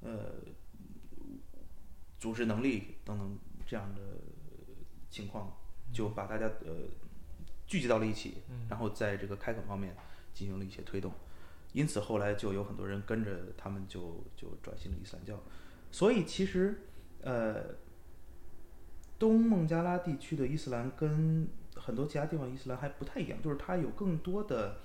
[0.00, 0.36] 呃
[2.18, 4.00] 组织能力等等这样的
[5.10, 5.54] 情况，
[5.92, 6.74] 就把大家呃
[7.66, 8.66] 聚集到了一起，嗯。
[8.68, 9.96] 然后在这个开垦方面
[10.32, 11.12] 进行了一些推动，
[11.72, 15.38] 因此后来就有很多人跟着他们就就转型了伊斯兰教，
[15.90, 16.82] 所以其实
[17.22, 17.76] 呃
[19.18, 24.78] 东孟加拉地区的伊斯兰跟很多其他地方伊斯兰还不太一样，就是它有更多的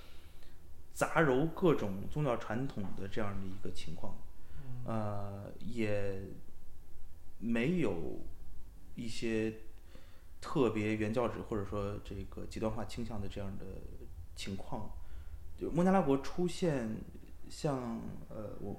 [0.92, 4.16] 杂糅各种宗教传统的这样的一个情况，
[4.84, 6.20] 呃，也
[7.38, 8.20] 没有
[8.94, 9.54] 一些
[10.42, 13.64] 特别原教旨或者说这个极端化倾向的这样的
[14.36, 14.90] 情况。
[15.56, 16.96] 就孟加拉国出现
[17.48, 18.76] 像呃我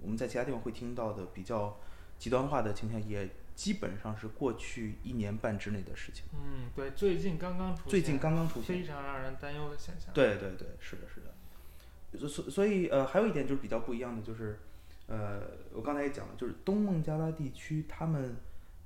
[0.00, 1.78] 我们在其他地方会听到的比较
[2.18, 6.24] 极端化的倾向，也基本上是过去一年半之内的事情。
[6.34, 10.12] 嗯，对，最近刚刚出现，最近刚刚出现非常让人担忧的现象。
[10.12, 12.18] 对对对，是的，是的。
[12.18, 14.58] 所所所以呃，还有一点就是比较不一样的，就是
[15.06, 15.42] 呃，
[15.72, 18.36] 我刚才也讲了，就是东孟加拉地区他们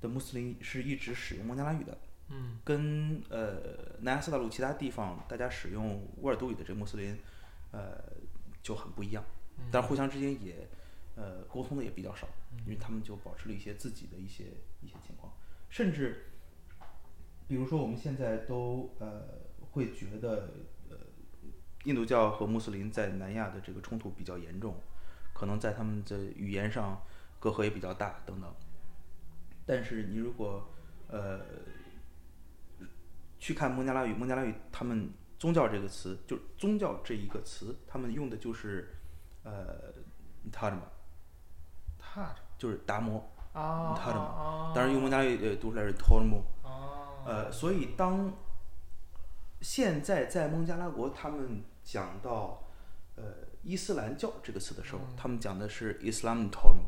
[0.01, 1.97] 的穆斯林是一直使用孟加拉语的，
[2.31, 7.18] 嗯跟呃南亚四大陆其他地方大家使用乌尔都语的这穆斯林，
[7.72, 8.03] 呃
[8.62, 9.22] 就很不一样。
[9.59, 10.68] 嗯但是互相之间也
[11.16, 14.45] 呃沟通的也比较少，嗯因为他们就保持了一些自己的一些
[14.81, 15.33] 一些情况，
[15.68, 16.31] 甚至
[17.47, 19.22] 比如说我们现在都呃
[19.72, 20.55] 会觉得
[20.89, 20.97] 呃
[21.85, 24.76] 印度教和穆斯林在南亚的这个冲突比较严重，
[25.35, 27.03] 可能在他们的语言上
[27.39, 28.55] 隔阂也比较大等等。
[29.66, 30.68] 但是你如果
[31.09, 31.41] 呃
[33.41, 38.95] 去看孟加拉语，孟加拉语他们宗教这个词，就是宗教这一个词，他们用的就是
[39.43, 39.93] 呃
[40.53, 40.78] d m
[41.99, 44.72] 踏着就是达摩，啊，踏着啊。
[44.74, 48.32] 当然用孟加拉语呃读出来是 t o r m 哦，呃，所以当
[49.62, 52.62] 现在在孟加拉国，他们讲到
[53.16, 53.24] 呃
[53.62, 56.84] 伊斯兰教这个词的时候，他们讲的是 Islam t o r m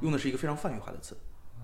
[0.00, 1.14] 用的是一个非常泛语化的词。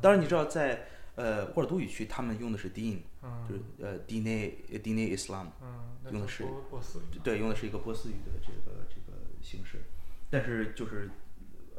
[0.02, 0.86] 当然，你知道在
[1.16, 9.82] 呃沃尔都语区，他们用的是 Din，嗯就是呃 Dine Dine Islam，嗯，用的是波波斯语，对，用的是一个波斯语的这个这个形式。
[10.30, 11.10] 但是就是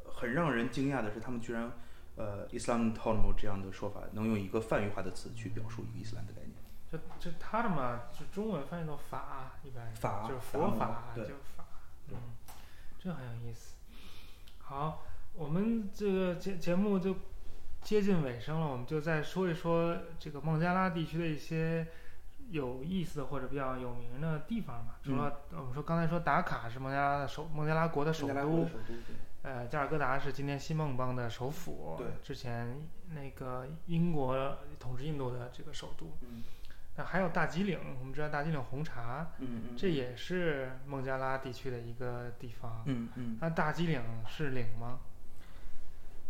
[0.05, 1.71] 很让人惊讶的是，他们居然
[2.15, 6.53] 呃 Islam t o r m 这样的说法，能用一个泛语化的词去表述一个伊斯兰的概念。
[6.89, 11.65] 这这他的嘛，就中文翻译到法，一般法就是法，就对法，
[12.07, 12.15] 嗯，
[12.97, 13.75] 这很有意思。
[14.59, 17.13] 好，我们这个节节目就
[17.87, 21.87] 接近尾声了，我们就再说一说这个孟加拉地区的一些
[22.49, 24.99] 有意思或者比较有名的地方吧。
[25.01, 28.67] 除了我们说刚才说达卡是孟加拉的首，孟加拉国的首都
[29.41, 32.77] 呃，加尔各答是今天新孟邦的首府，对之前
[33.11, 36.17] 那个英国统治印度的这个首都。
[36.23, 36.43] 嗯
[36.97, 42.83] 那还有大吉岭，我们知道大吉岭红茶，嗯嗯，这也是孟加拉地区的一个地方。
[42.85, 44.99] 嗯嗯，那大吉岭是岭吗？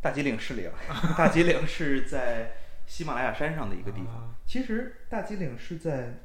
[0.02, 0.72] 大吉岭是岭，
[1.18, 2.54] 大吉岭是在
[2.86, 4.14] 喜马拉雅山上的一个地方。
[4.16, 6.22] 啊其实大吉岭是在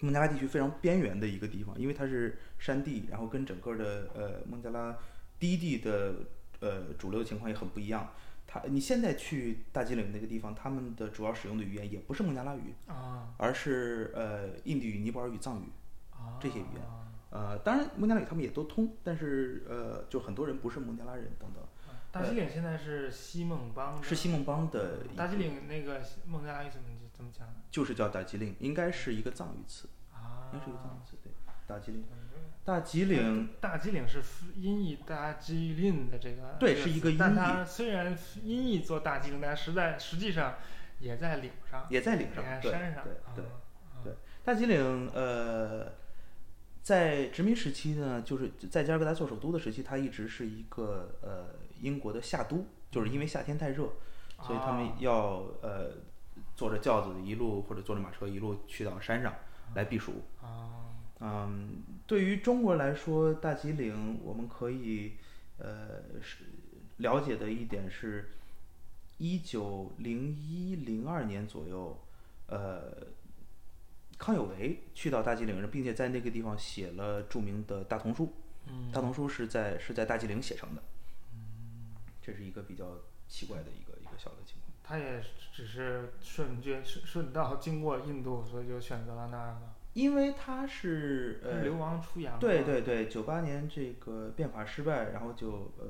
[0.00, 4.96] 孟加拉地区非常边缘的一个地方，因为它是山地，然后跟整个的呃孟加拉
[5.38, 6.14] 低地的
[6.60, 8.10] 呃主流情况也很不一样。
[8.46, 15.66] 它你现在去大吉岭那个地方，他们的主要使用的语言也不是孟加拉语，啊而是呃印地语、尼泊尔语、藏语。
[16.12, 16.82] 啊，这些语言
[17.30, 21.62] 呃，当然孟加拉语他们也都通，但是呃，就很多人不是孟加拉人等等，
[22.12, 27.54] 大吉岭现在是西孟邦的，是西孟邦的大吉岭那个孟加拉语怎么怎么讲呢？
[27.70, 31.32] 就是叫大吉岭，应该是一个藏语词，啊，应该是一个藏语词，对，
[31.66, 32.04] 大吉岭。
[32.12, 32.18] 嗯
[32.64, 34.22] 大吉岭大吉岭是
[34.54, 40.54] 音译大吉岭的这个对是一个音译但它虽然音译做大吉岭，但实在实际上
[41.00, 43.04] 也在岭上，也在岭上也，在对山上，
[43.34, 43.44] 对
[44.04, 45.92] 对大吉岭呃，
[46.82, 51.48] 在殖民时期呢，就是在加尔各答做首都的时期，它一直是一个呃
[51.82, 53.92] 英国的夏都，就是因为夏天太热，
[54.40, 55.14] 所以他们啊要
[55.60, 55.90] 呃
[56.56, 59.34] 坐着轿子一路或者坐着马车一路去到山上
[59.74, 60.22] 来避暑。
[60.40, 60.80] 啊
[61.24, 65.12] 嗯，对于中国来说，大吉岭我们可以
[65.58, 66.46] 呃是
[66.96, 68.32] 了解的一点是，
[69.18, 71.96] 一九零一零二年左右，
[72.48, 73.06] 呃，
[74.18, 78.32] 康有为去到大吉岭，并且在那个地方写了著名的大同书。
[78.66, 80.82] 嗯大同书是在是在大吉岭写成的。
[82.22, 82.98] 这是一个比较
[83.28, 84.72] 奇怪的一个一个小的情况。
[84.84, 89.58] 他也只是顺绝顺顺道经过印度，所以就选择了那。
[89.94, 92.38] 因为他是呃流亡出洋。
[92.38, 92.64] 对。
[92.64, 95.86] 对对，九八年这个变法失败，然后就呃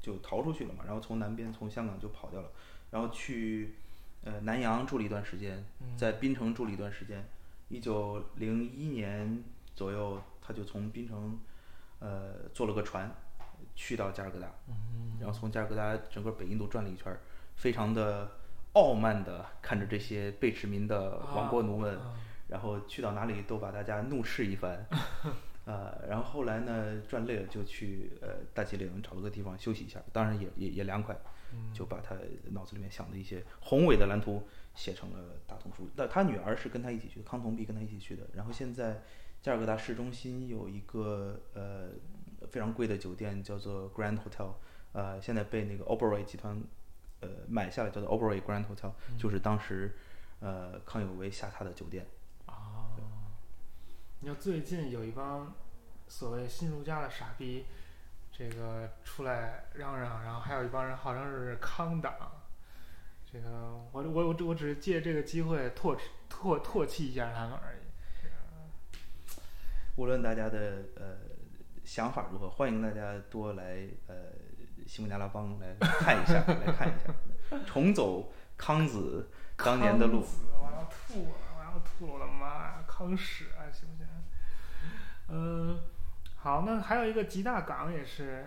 [0.00, 2.52] 就逃出去了嘛，然后从南边从香港就跑掉了，
[2.90, 3.74] 然后去
[4.22, 7.28] 呃南洋住了一段时间，嗯在槟城住了一段时间。
[7.68, 11.38] 一九零一年左右，他就从槟城
[11.98, 13.12] 呃坐了个船
[13.80, 17.20] 去到加尔各答，嗯然后从加尔各答整个北印度转了一圈儿，
[17.54, 18.30] 非常的
[18.74, 21.96] 傲慢的看着这些被殖民的亡国奴们。
[21.96, 22.14] 啊
[22.50, 24.84] 然后去到哪里都把大家怒斥一番，
[25.64, 31.16] 呃，然后后来呢转累了就去呃大吉岭找了个地方休息一下，当然也也也凉快，
[31.52, 32.16] 嗯就把他
[32.50, 34.42] 脑子里面想的一些宏伟的蓝图
[34.74, 35.88] 写成了大同书。
[35.94, 38.24] 那他女儿是跟他一起去的，康同弼跟他一起去的。
[38.34, 39.00] 然后现在
[39.40, 41.90] 加尔各答市中心有一个呃
[42.48, 44.54] 非常贵的酒店叫做 Grand Hotel，
[44.92, 46.62] 呃，现在被那个 Oberoi 集团
[47.20, 49.96] 呃买下来，叫做 Oberoi Grand Hotel，、就是当时
[50.40, 52.06] 呃康有为下榻的酒店。
[52.46, 52.90] 哦，
[54.20, 55.54] 你知道最近有一帮
[56.08, 57.66] 所谓新儒家的傻逼，
[58.32, 62.14] 这个出来嚷嚷，然后还有一帮人号称是康党。
[63.32, 63.48] 这个
[63.92, 65.96] 我我我我只是借这个机会唾
[66.28, 67.80] 唾唾弃一下他们而已。
[69.96, 71.16] 无论大家的呃
[71.84, 74.14] 想法如何，欢迎大家多来呃
[74.86, 80.22] 西孟加拉邦来看一下，来看一下，重走康子当年的路康。
[80.22, 82.84] 子我要吐了，我要吐了，我的妈呀！
[82.86, 84.06] 康屎啊，行不行？
[85.28, 85.80] 嗯，
[86.36, 88.46] 好，那还有一个吉大港也是，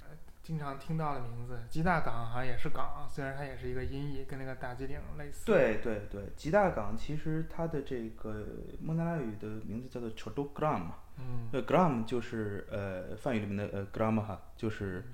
[0.00, 0.08] 呃，
[0.42, 1.60] 经常听到的名字。
[1.68, 8.46] 吉大港好像也是港，虽然它也是一个音译，跟那个大吉岭类似。，对对对，吉大港其实它的这个
[8.80, 10.86] 孟加拉语的名字叫做 Chodogram，
[11.20, 15.04] 嗯，呃，gram 就是呃梵语里面的呃 gram 哈，就是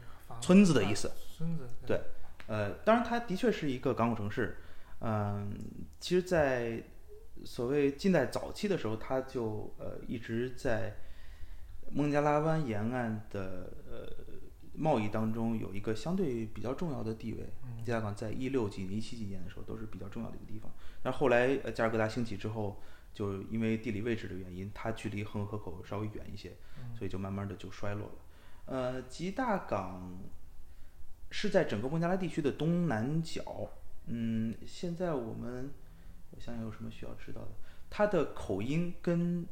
[0.41, 1.11] 村子的意思。
[1.37, 1.69] 村子。
[1.87, 2.01] 对
[2.47, 4.57] 呃，当然它的确是一个港口城市，
[5.01, 5.53] 嗯，
[5.99, 6.83] 其实，在
[7.45, 10.95] 所谓近代早期的时候，它就呃一直在
[11.91, 14.25] 孟加拉湾沿岸的呃
[14.75, 17.41] 贸易当中有一个相对比较重要的地位。
[17.65, 20.69] 嗯吉达港在一六几年、一七几年的时候都是比较重要的一个地方。
[21.05, 22.83] 但后来呃加尔各答兴起之后，
[23.17, 28.15] 就因为地理位置的原因，它距离恒河口稍微远一些，嗯所以就慢慢的就衰落了。
[28.67, 30.19] 呃，吉大港
[31.31, 33.71] 是在整个孟加拉地区的东南角。
[34.05, 35.73] 嗯，现在我们
[36.33, 37.49] 我想想有什么需要知道的，
[37.89, 39.47] 它的口音跟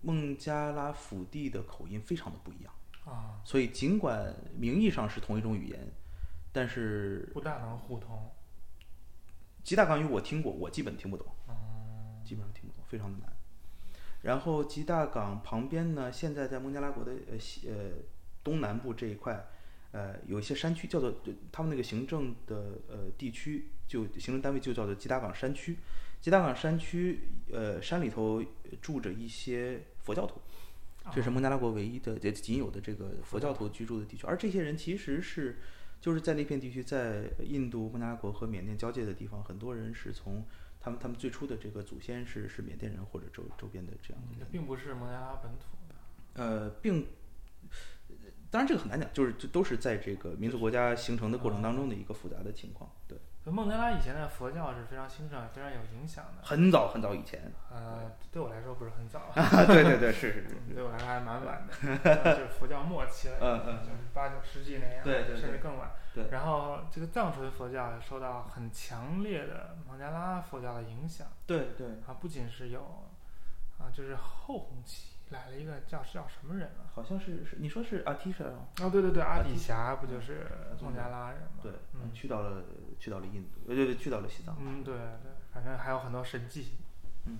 [0.00, 2.72] 孟加拉腹地的口音非常的不一样。
[3.04, 5.90] 啊，所以尽管名义上是同一种语言，
[6.52, 8.30] 但是不大能互通。
[9.64, 11.54] 吉大港语我听过，我基本听不懂，嗯
[12.22, 12.59] 基本上听
[12.90, 13.32] 非常的难。
[14.22, 17.92] 然后吉大港旁边呢，现在在孟加拉国的呃西呃
[18.44, 19.46] 东南部这一块，
[19.92, 25.78] 呃有一些山区叫做就他们那个行政的呃地区就行政单位就叫做吉大港山区。
[26.20, 27.20] 吉大港山区
[27.50, 28.44] 呃山里头
[28.82, 30.38] 住着一些佛教徒，
[31.10, 35.60] 这是孟加拉国唯一的也仅有的这个佛教徒居住的地区，而这些人其实是
[35.98, 40.44] 就是在那片地区，在印度、孟加拉国和缅甸交界的地方，很多人是从
[40.80, 45.94] 他们他们最初的这个祖先是是缅甸人或者周周边的这样的并不是孟加拉本土的。
[46.42, 47.06] 呃，并
[48.50, 56.42] 当然这个很难讲，就是这都是在这个民族国家形成的过程当中的一个复杂的情况，对，就孟加拉以前的佛教是非常兴盛、非常有影响的。
[56.46, 59.32] 很早很早以前，呃，对我来说不是很早，
[59.66, 61.74] 对对对，是是是，嗯对我来说还蛮晚的，
[62.22, 65.90] 呃就是佛教末期了，嗯嗯就是八九世纪那样，对对对甚至更晚。
[66.14, 66.28] 对。
[66.30, 72.80] 然后这个藏传佛教受到很强烈的孟加拉佛教的影响对对，啊，不仅是有
[73.78, 76.90] 啊，就是后红期来了一个叫叫什么人啊？
[76.94, 80.46] 好像是是你说是阿提什啊，哦，对对对，阿底阿底峡不就是
[80.82, 81.60] 孟加拉人吗？
[81.62, 82.62] 对，嗯去到了
[82.98, 86.78] 去到了印度，呃对对，去到了西藏，嗯，对对，反正还有很多神迹。
[87.26, 87.38] 嗯，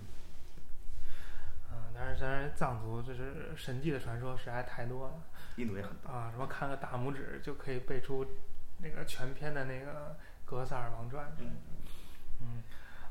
[1.72, 5.14] 嗯，但是当然藏族就是神迹的传说实在太多了
[5.57, 8.24] 印度也很大，啊，什么看个大拇指就可以背出
[8.78, 10.16] 那个全篇的那个
[10.49, 11.26] 《格萨尔王传》。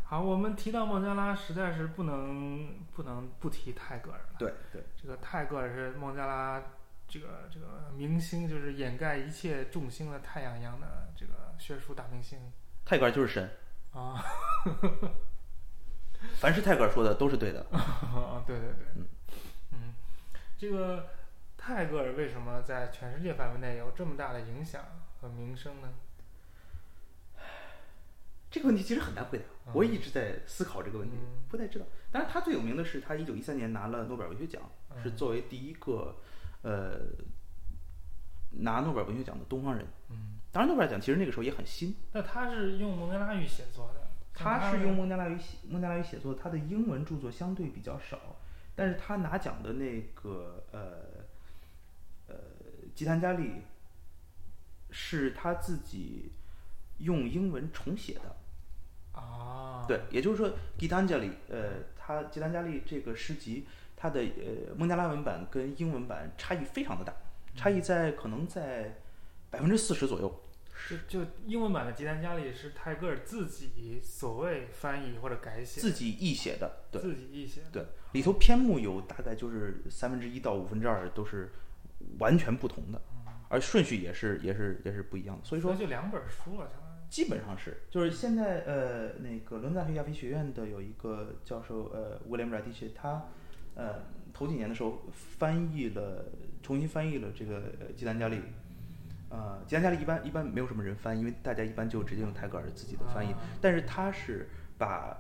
[0.10, 4.40] 好，我们提到孟加拉，实在是不能不能不提泰戈尔了。
[4.40, 6.60] 对对，这个泰戈尔是孟加拉
[7.08, 12.40] 这个这个明星，就是掩盖一切众星的太阳一样的这个学术大明星
[12.84, 13.52] 泰戈尔就是神，
[13.94, 14.20] 啊。
[16.42, 17.64] 凡是泰戈尔说的都是对的。
[17.70, 19.06] 啊，对对对，嗯
[19.74, 19.94] 嗯，
[20.58, 21.10] 这个
[21.56, 24.84] 泰戈尔为什么在全世界范围内有这么大的影响
[25.22, 25.94] 和名声呢？
[28.52, 31.86] 这个问题其实很难回答，嗯我也一直在思考这个问题，嗯不太知道。
[32.12, 36.16] 当然，他最有名的是他一九一三年拿了诺贝尔文学奖，嗯是作为第一个
[36.64, 37.00] 呃
[38.52, 39.86] 拿诺贝尔文学奖的东方人。
[40.10, 48.38] 嗯，当然，诺贝尔奖其实那个时候也很新，那他是用蒙加拉语写作的，他是用孟加拉语写孟加拉语写作，他的英文著作相对比较少，
[48.76, 51.24] 但是他拿奖的那个呃
[52.28, 52.36] 呃
[52.96, 53.62] 吉檀迦利
[54.90, 56.32] 是他自己
[56.98, 58.38] 用英文重写的。
[59.20, 63.66] 啊，对，也就是说，吉檀迦利，呃，他吉檀迦利这个诗集，
[63.96, 67.14] 它的呃孟加拉文版跟英文版差异非常的大，
[67.56, 68.98] 差异在可能在
[69.50, 70.44] 百分之四十左右。
[70.82, 81.52] 是就英文版的《吉檀迦利》是泰戈尔自己所谓翻译或者改写，自己译写的，对自己译写的，对，里头篇目有大概就是三分之一到五分之二都是
[82.20, 83.02] 完全不同的，
[83.50, 86.89] 而顺序也是也是也是不一样的，所以说就两本书了，相当于。
[87.10, 93.26] 基本上是，就是现在呃，那个伦敦大学亚非学院的有一个教授呃，William Radice，他
[93.76, 94.04] 呃
[94.34, 96.26] 头几年的时候翻译了，
[96.62, 98.40] 重新翻译了这个呃吉檀迦利。
[99.32, 105.16] 呃，吉檀迦利一般一般没有什么人翻，因为大家一般就直接用泰戈尔自己的翻译，啊但是他是把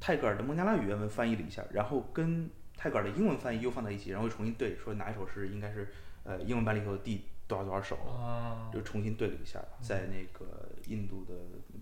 [0.00, 5.88] 泰戈尔的孟加拉语原文翻译了一下，然后跟泰戈尔的英文翻译又放在一起，然后又重新对，说哪一首诗应该是
[6.24, 11.34] 呃英文版里头的第多少多少首，啊，就重新对了一下，在那个印度的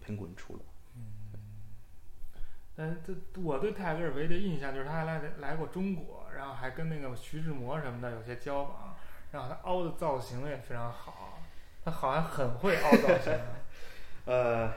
[0.05, 0.61] 苹果出了。
[2.79, 8.95] 但是这我对泰戈尔唯一的印象就是他还来来过中国，然后还跟那个徐志摩什么的有些交往，
[9.33, 11.41] 然后他凹的造型也非常好，
[11.83, 13.33] 他好像很会凹造型，
[14.27, 14.71] 呃，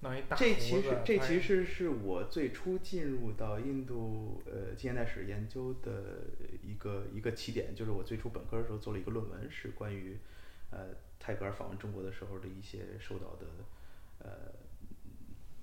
[0.00, 6.24] 弄一大这其实这其实是我最初进入到印度呃近现代史研究的
[6.60, 10.18] 一个一个起点，就是我最初本科的时候做了一个论文，是关于
[10.70, 10.88] 呃
[11.18, 13.46] 泰戈尔访问中国的时候的一些受到的
[14.18, 14.52] 呃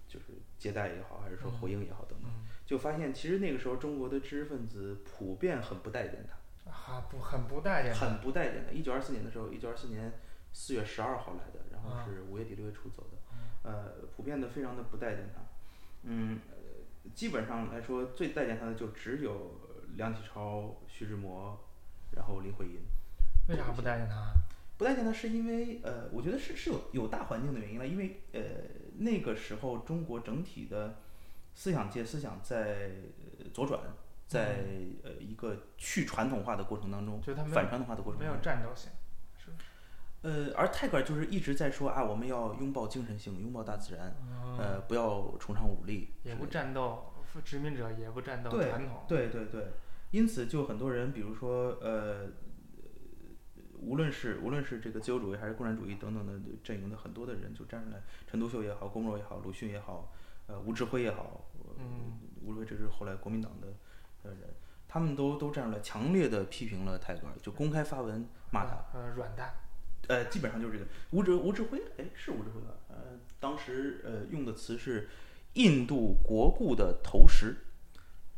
[0.07, 0.25] 就是
[0.57, 6.35] 接待也好，还是说回应也好等等，嗯就发现其实那个时候中国的知识分子普遍很不待见他。
[6.71, 8.71] 啊不很不待见他，很不待见他。
[8.71, 10.11] 一九二四年的时候，一九二四年
[10.51, 15.41] 四月十二号来的，然后啊是五月底六月初走的，呃，普遍的非常的不待见他。
[16.03, 16.55] 嗯，呃
[17.13, 19.59] 基本上来说，最待见他的就只有
[19.95, 21.55] 梁启超、徐志摩，
[22.11, 22.79] 然后林徽因。
[23.47, 24.33] 为啥不待见他？
[24.77, 28.41] 不待见他是因为呃，我觉得是是有有大环境的原因了，因为呃
[28.97, 30.95] 那个时候中国整体的
[31.53, 32.91] 思想界思想在
[33.39, 33.79] 呃左转，
[34.27, 34.63] 在
[35.03, 38.91] 呃一个去传统化的过程当中，就他没有反传统化的过程没有，战斗性，
[39.37, 39.51] 是？
[40.21, 47.13] 呃，而泰戈尔就是一直在说啊，我们要拥抱精神性，拥抱大自然，嗯呃，不要崇尚武力，也不战斗，
[47.43, 49.03] 殖民者也不战斗传统。
[49.07, 49.67] 对对对，
[50.11, 52.27] 因此就很多人，比如说呃，
[53.81, 60.11] 无论是无论是这个自由主义还是共产主义等等的阵营的很多的人就站出来，陈独秀也好，郭沫若也好，鲁迅也好，
[60.47, 63.67] 呃，吴志辉也好，呃嗯吴志辉这是后来国民党的
[64.23, 64.41] 呃人，
[64.87, 68.83] 他们都都站出来，强烈的批评了泰戈尔，就公开发文骂他。
[68.93, 69.53] 呃，软蛋。
[70.07, 72.67] 呃，基本上就是这个吴志吴志辉，哎，是吴志辉吧？
[72.89, 75.09] 呃，当时呃用的词是
[75.53, 77.57] 印度国故的投石，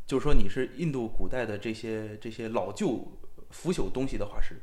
[0.05, 3.19] 就是说你是印度古代的这些这些老旧
[3.49, 4.59] 腐朽东西的化石，哦，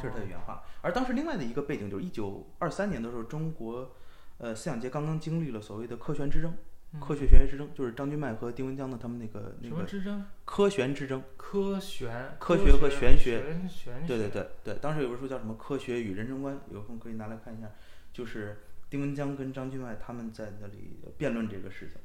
[0.00, 0.62] 这是他的原话。
[0.82, 3.94] 而当时另外的一个背景就是一九二三年的时候，中国
[4.38, 6.54] 呃思想界刚刚经历了所谓的科学之争，
[7.00, 10.24] 科学玄学之争，就是张君迈和丁文江的他们那个那什么个之争？
[10.44, 11.22] 科学之争。
[11.36, 17.70] 科学，科学学和玄学玄学对对对对，当时有本书叫什么《科学与人生观》，有空可以拿来看一下。
[18.12, 22.00] 就是丁文江跟张君迈他们在那里辩论这个事情，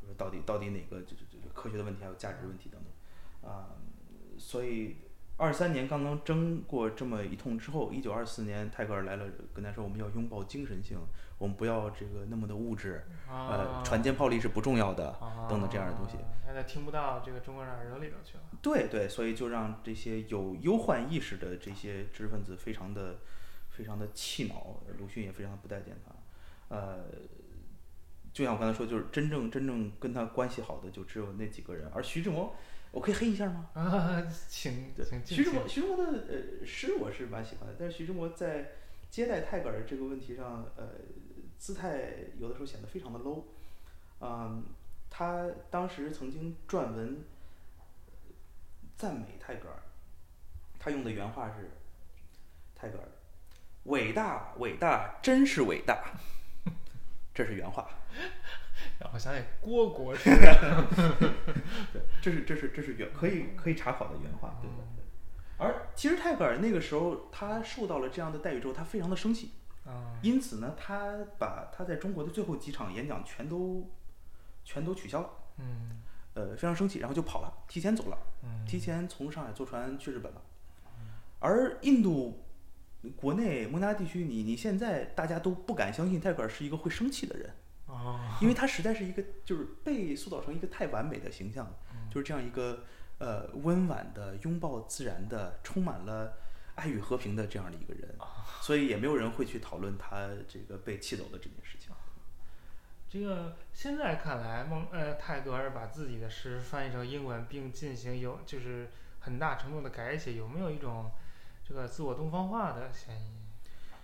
[0.00, 3.76] 就是到底到底哪个就是就是科学的问题还有价值问题等等啊、
[4.38, 4.96] 所以
[5.38, 10.98] 二三年刚刚争过这么一通之后，一九二四年泰戈尔来了，跟他说我们要拥抱精神性，
[11.38, 16.16] 我们不要这个那么的物质，呃，啊船坚炮利是不重要的，啊等等这样的东西。
[16.46, 18.44] 大家听不到这个中国人耳朵里头去了。
[18.62, 23.18] 对对，所以就让这些有忧患意识的这些知识分子非常的
[23.68, 26.74] 非常的气恼，鲁迅也非常的不待见他。
[26.74, 27.04] 呃，
[28.32, 32.54] 就像我刚才说，就是真正真正跟他关系好的就只有那几个人，而徐志摩，
[32.96, 33.68] 我可以黑一下吗？
[33.74, 38.70] 啊，请请徐志摩，徐志摩的呃诗我是蛮喜欢的，但是徐志摩在
[39.10, 40.92] 接待泰戈尔这个问题上，呃，
[41.58, 43.44] 姿态有的时候显得非常的 low。
[44.22, 44.64] 嗯，
[45.10, 47.22] 他当时曾经撰文
[48.96, 49.76] 赞美泰戈尔，
[50.78, 51.70] 他用的原话是：
[52.74, 53.04] 泰戈尔，
[53.84, 56.14] 伟大伟大，真是伟大。
[57.34, 57.90] 这是原话，
[58.98, 60.30] 让我想起郭国 是
[61.92, 64.70] 对，这是这是这是原可以可以查考的原话，对
[65.58, 69.52] 而其实泰戈尔那个时候，他受到了这样的待遇之后，他非常的生气，
[69.84, 73.90] 啊，因此呢，他把他在中国的最后几场演讲全都
[74.64, 76.02] 全都取消了，嗯。
[76.34, 80.42] 呃，非常生气，然后就跑了，提前走了，嗯，提前从上海坐船去日本了。
[81.38, 82.44] 而印度
[83.16, 87.54] 国内孟加拉地区，你你现在大家都不敢相信泰戈尔是一个会生气的人，
[87.86, 91.72] 哦，因为他实在是一个就是被塑造成一个太完美的形象，
[92.10, 92.84] 就是这样一个
[93.18, 96.36] 呃温婉的、拥抱自然的、充满了
[96.74, 98.14] 爱与和平的这样的一个人，
[98.60, 101.94] 所以也没有人会去讨论他这个被气走的这件事情。
[103.08, 111.08] 这个现在看来，孟呃泰戈尔把自己的诗翻译成英文，并进行有就是很大程度的改写，有没有一种
[111.64, 113.46] 这个自我东方化的嫌疑？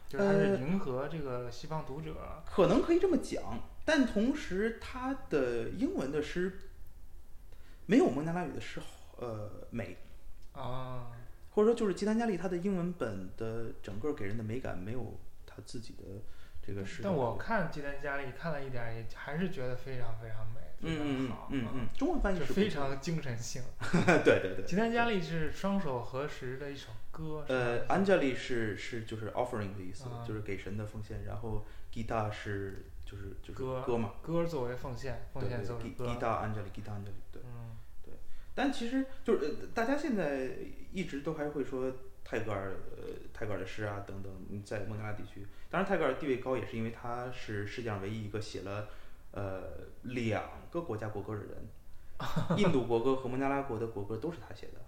[0.09, 2.15] 就是他是呃迎合这个西方读者，
[2.47, 3.43] 可能可以这么讲，
[3.85, 6.59] 但同时他的英文的诗
[7.87, 8.87] 没有孟加拉语的诗好
[9.19, 9.97] 呃美，
[10.53, 11.11] 啊，
[11.51, 16.23] 或者说就是吉丹加利他的英文本的整个给人的美感没有他自己的
[16.65, 17.01] 这个诗。
[17.03, 23.63] 但我看吉丹加利看了一点，也还是觉得非常非常美，非嗯嗯常好，嗯嗯，中文翻译就是非常精神性。
[24.25, 24.65] 对对对。
[24.65, 31.25] 吉丹加利是双手合十的一首歌，呃吧，Anjali 是是就是 offering 的意思，啊就是给神的奉献。
[31.25, 36.07] 然后 Gita 是就是就是歌歌嘛，歌作为奉献，奉对对对献作为歌。
[36.07, 37.43] Gita Angeli, Gita Angeli，对。
[37.45, 37.77] 嗯
[38.55, 40.51] 但其实就是呃，大家现在
[40.93, 41.91] 一直都还会说
[42.23, 48.89] 泰戈尔，呃，泰戈尔的诗啊等等，嗯在孟加拉地区，当然泰戈尔地位高也是因为他是世界上唯一一个写了
[49.31, 49.63] 呃
[50.03, 51.67] 两个国家国歌的人，
[52.59, 54.81] 印度国歌和孟加拉国的国歌都是他写的，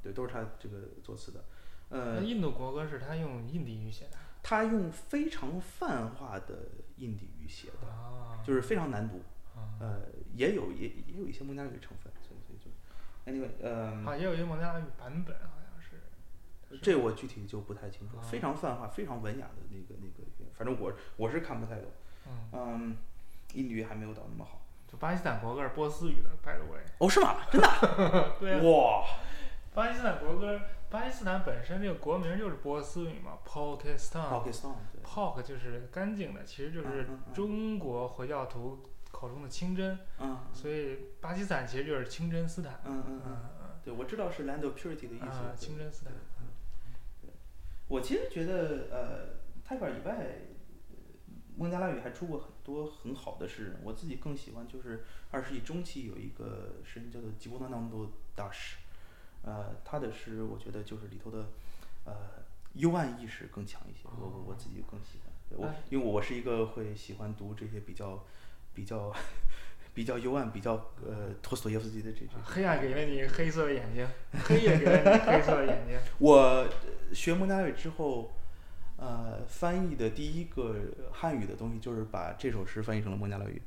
[0.00, 1.42] 对，都是他这个作词的。
[1.88, 6.56] 呃，印度国歌是他用印地语写的他用非常泛化的
[6.98, 9.22] 印地语写的，啊，就是非常难读，
[9.54, 10.02] 啊呃，
[10.34, 12.70] 也有也也有一些孟加拉语成分，所以所以就
[13.30, 16.78] ，anyway，呃，啊，也有一个孟加拉语版本，好像是。
[16.82, 21.90] 这我具体就不太清楚，啊非常泛化、非常文雅的那个那个反正我我是看不太懂。
[22.26, 22.96] 嗯，嗯，
[23.54, 24.60] 印地语还没有到那么好。
[24.86, 26.82] 就巴基斯坦国歌是波斯语的，by the way。
[26.98, 27.36] 哦，是吗？
[27.50, 27.68] 真的？
[28.40, 29.06] 对啊，哇，
[29.74, 30.60] 巴基斯坦国歌，
[30.90, 34.42] 巴基斯坦本身这个国名就是波斯语嘛，Pakistan。
[34.42, 42.80] Pakistan 对，Pak 就是干净的，其实就是中国回教徒口中的清真，嗯所以巴基斯坦其实就是清真斯坦。
[42.84, 45.54] 嗯嗯嗯，嗯对，我知道是 land of purity 的意嗯，思啊，。
[45.56, 46.12] 清真斯坦。
[47.22, 47.30] 对
[47.88, 50.96] 我其实觉得，呃，泰戈尔以外，呃
[51.56, 53.80] 孟加拉语还出过很多很好的诗人。
[53.82, 58.76] 我自己更喜欢就是二十世纪中期有一个诗人叫做吉布纳南多大师，
[59.42, 61.46] 呃，他的诗我觉得就是里头的，
[62.04, 62.14] 呃，
[62.74, 64.00] 幽暗意识更强一些。
[64.04, 68.24] 我我我自己更喜欢，对我哎因为我是一个会喜欢读这些比较
[68.74, 69.12] 比较
[69.94, 70.74] 比较幽暗、比较
[71.04, 74.06] 呃托斯托耶夫斯基的这这黑暗给了你黑色的眼睛，
[74.44, 75.98] 黑夜给了你黑色的眼睛。
[76.18, 76.68] 我
[77.12, 78.30] 学蒙加拉语之后，
[78.96, 80.76] 呃，翻译的第一个
[81.12, 83.60] 汉语的东西就是把这首诗翻译成了孟加拉语。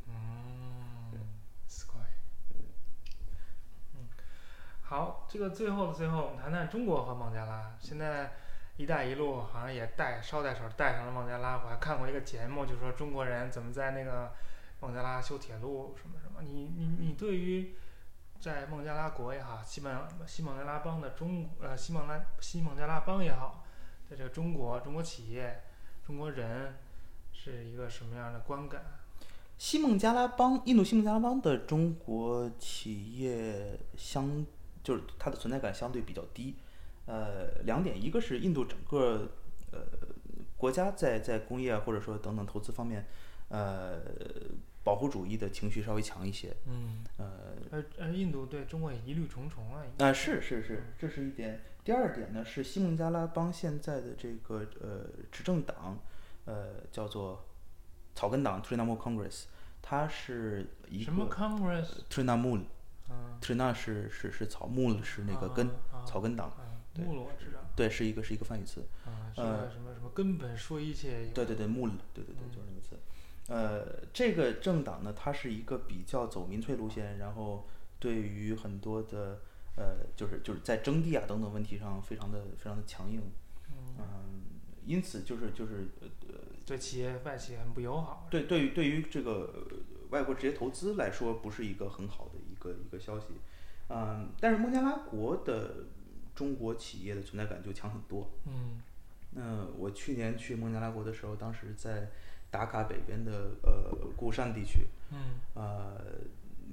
[4.92, 7.74] 好，这个最后的最后，我们谈谈中国和孟加拉。
[7.80, 8.34] 现在
[8.76, 11.62] “一带一路”好像也带捎带手带上了孟加拉。
[11.64, 14.34] 我还看过一个节目，就说中国人怎么在那个
[14.82, 16.42] 孟加拉修铁路什么什么。
[16.42, 17.74] 你你你对于
[18.42, 23.64] 在孟加拉国也好，西孟西孟加拉邦的中呃西孟拉西孟加拉邦也好，
[24.10, 25.62] 在这个中国中国企业
[26.06, 26.76] 中国人
[27.32, 28.84] 是一个什么样的观感？
[29.58, 34.46] 西孟加拉邦，印度西孟加拉邦的中国企业相
[34.84, 36.56] 就是它的存在感相对比较低。
[37.06, 39.32] 呃，两点，一个是印度整个
[39.72, 39.80] 呃
[40.56, 43.06] 国家在在工业啊或者说等等投资方面，
[43.50, 44.00] 呃
[44.84, 46.56] 保护主义的情绪稍微强一些。
[46.68, 47.04] 嗯。
[47.18, 49.84] 呃，而而印度对中国也疑虑重重啊。
[49.98, 51.62] 啊，是是是，这是一点。
[51.84, 55.98] 第二点呢，是西孟加拉邦现在的这个呃执政党，
[56.46, 57.44] 呃叫做
[58.14, 59.46] 草根党 Trinamool Congress，
[59.82, 61.36] 它是一个什么个
[63.12, 66.52] 嗯，是是是草，mool 是那个根，啊草根党，
[66.96, 67.60] 木了我知道。
[67.76, 68.84] 对，是一个是一个翻译词。
[69.36, 71.26] 呃什么什么根本说一切。
[71.34, 72.98] 对对对，mool，对对对，嗯就是那个词。
[73.48, 77.68] 呃，这个政党呢，它是一个比较走民粹路线，然后
[78.00, 79.42] 对于很多的
[79.76, 83.22] 呃，就是就是在征地啊等等问题上，非常的非常的强硬。
[83.70, 84.42] 嗯，嗯，
[84.86, 86.08] 因此就是就是呃
[86.66, 88.28] 对企业外企很不友好。
[88.30, 89.78] 对对于对于这个呃
[90.12, 93.26] 外国直接投资来说，不是一个很好的一个一个消息。
[93.90, 95.86] 嗯，但是孟加拉国的
[96.34, 98.30] 中国企业的存在感就强很多。
[98.46, 98.82] 嗯
[99.34, 102.10] 那我去年去孟加拉国的时候，当时在
[102.50, 106.20] 达卡北边的呃固山地区，嗯呃，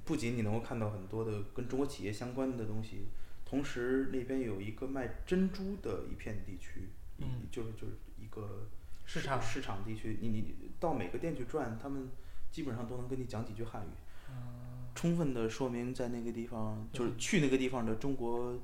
[0.05, 3.07] 不仅你能够看到很多的跟中国企业相关的东西，
[3.45, 8.67] 同时那边有一个卖珍珠的一片地区，嗯就是就是一个
[9.07, 12.09] 市场市场地区，你你到每个店去转，他们
[12.51, 13.95] 基本上都能跟你讲几句汉语，
[14.31, 14.58] 嗯
[14.99, 18.59] 充分的说明在那个地方，就是去那个地方的中国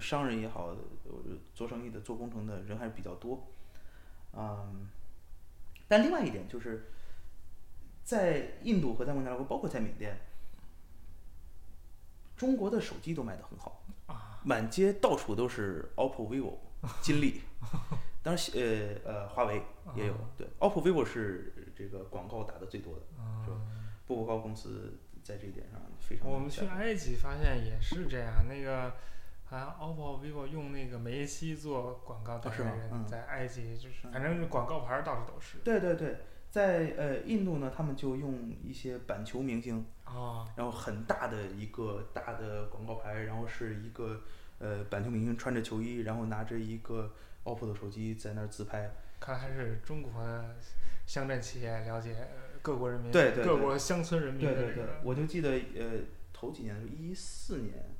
[0.00, 0.70] 商人也好，
[1.04, 3.46] 呃做生意的、做工程的人还是比较多。
[4.32, 4.88] 嗯，
[5.86, 6.86] 但另外一点就是，
[8.02, 10.18] 在印度和在孟加拉国，包括在缅甸，
[12.36, 16.54] 中国的手机都卖得很好，啊满街到处都是 OPPO、vivo、
[17.00, 17.42] 金立，
[18.20, 19.62] 当然呃呃华为
[19.94, 23.00] 也有，对，OPPO、vivo 是这个广告打的最多的，
[23.44, 23.56] 是吧？
[23.60, 26.30] 嗯，步步高公司在这一点上非常。
[26.30, 28.92] 我们去埃及发现也是这样，那个。
[29.48, 35.58] 好像 OPPO、vivo 用那个梅西做广告代言人，嗯在埃及就是，嗯反正是广告牌儿到处都是。
[35.58, 36.16] 对对对，
[36.50, 44.20] 在呃印度呢，他们就用一些板球明星，啊，然后很大的一个大的广告牌，然后是一个
[44.58, 47.12] 呃板球明星穿着球衣，然后拿着一个
[47.44, 48.90] OPPO 的手机在那儿自拍。
[49.20, 50.56] 看来还是中国的
[51.06, 52.16] 乡镇企业了解
[52.66, 56.00] 各国人民，对对对各国乡村人民对对对我就记得呃
[56.32, 57.94] 头几年，一四年，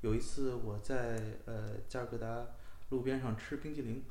[0.00, 2.46] 有一次我在呃加尔各答
[2.88, 4.02] 路边上吃冰激凌，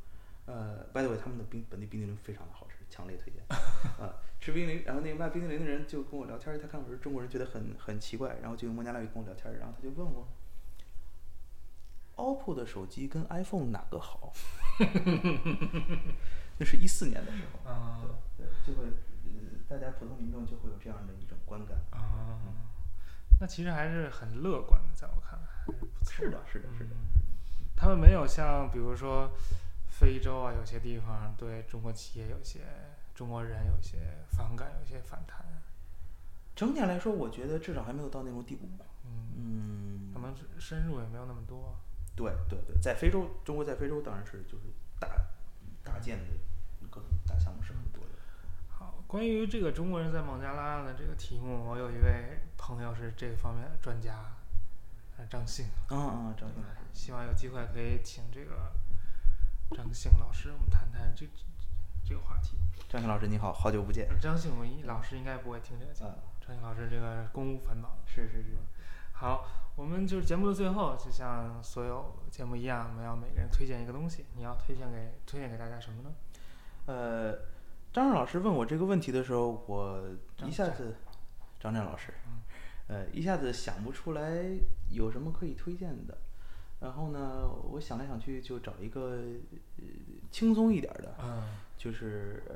[0.46, 3.44] 呃，by the way，他们的冰本地冰激凌非常的好吃，强烈推荐。
[4.00, 10.26] 啊， 吃冰激凌，然后那个卖冰激凌的人就跟我聊天，他看我是中国人，觉得很很奇怪，然后就用孟加拉语跟我聊天，然后他就问我。
[12.16, 14.32] OPPO 的手机跟 iPhone 哪个好？
[16.58, 18.02] 那是一四年的时候，啊
[18.38, 18.92] 对，就会，呃，
[19.68, 21.78] 大家普通民众就会有这样的一种观感。
[21.92, 22.40] 啊，
[23.40, 25.46] 那其实还是很乐观的，在我看来
[26.04, 26.24] 是。
[26.26, 26.92] 是的，是的，是的。
[26.96, 27.18] 嗯
[27.80, 29.30] 他们没有像比如说
[29.88, 32.62] 非洲啊，有些地方对中国企业有些
[33.14, 34.00] 中国人有些
[34.32, 35.46] 反感，有些反弹。
[36.56, 38.68] 整体来说，我觉得至少还没有到那种地步。
[39.06, 41.76] 嗯，嗯可，能深入也没有那么多。
[42.16, 44.66] 对对对，在非洲，中国在非洲当然是就是
[45.00, 45.08] 大
[45.84, 46.26] 大建的
[46.90, 47.97] 各种大项目是很多
[49.08, 54.36] 关于这个中国人在孟加拉的这个题目，我有一位朋友是这方面的专家，
[55.18, 55.68] 呃，张信。
[55.88, 56.62] 啊啊，张信，
[56.92, 58.74] 希望有机会可以请这个
[59.72, 61.26] 张信老师，我们谈谈这
[62.04, 62.58] 这个话题。
[62.90, 64.10] 张信老师你好，好久不见。
[64.20, 66.10] 张信我一老师应该不会听这个节目。
[66.10, 66.16] 啊，
[66.46, 67.90] 张信老师这个公务繁忙。
[68.06, 68.58] 是是是，
[69.14, 69.46] 好，
[69.78, 74.26] 我们就是节目的最后，就像所有节目一样，我们要每个人推荐一个东西。
[74.36, 76.10] 你要推荐给推荐给大家什么呢？
[76.88, 77.38] 呃，
[77.94, 80.04] 张震老师问我这个问题的时候，我
[80.46, 80.96] 一下子，
[81.60, 82.42] 张震老师嗯，
[82.88, 84.46] 呃，一下子想不出来
[84.92, 86.18] 有什么可以推荐的。
[86.80, 89.24] 然后呢，我想来想去，就找一个
[89.78, 89.84] 呃
[90.30, 91.42] 轻松一点儿的，嗯
[91.76, 92.56] 就是呃，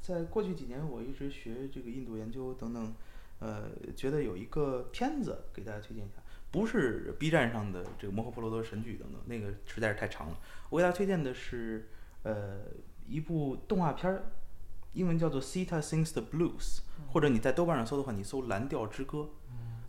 [0.00, 2.92] 在过去几年，我一直学这个印度研究等等，
[3.38, 6.16] 呃，觉得有一个片子给大家推荐一下，
[6.50, 10.36] 不是 B 站上的这个《摩诃婆罗多神剧》等等，那个实在是太长了。
[10.70, 11.88] 我给大家推荐的是
[12.24, 12.62] 呃
[13.06, 14.32] 一部动画片儿，
[14.92, 16.78] 英文叫做《Sita Sings the Blues》，
[17.12, 19.18] 或者你在豆瓣上搜的话，你搜《蓝调之歌》。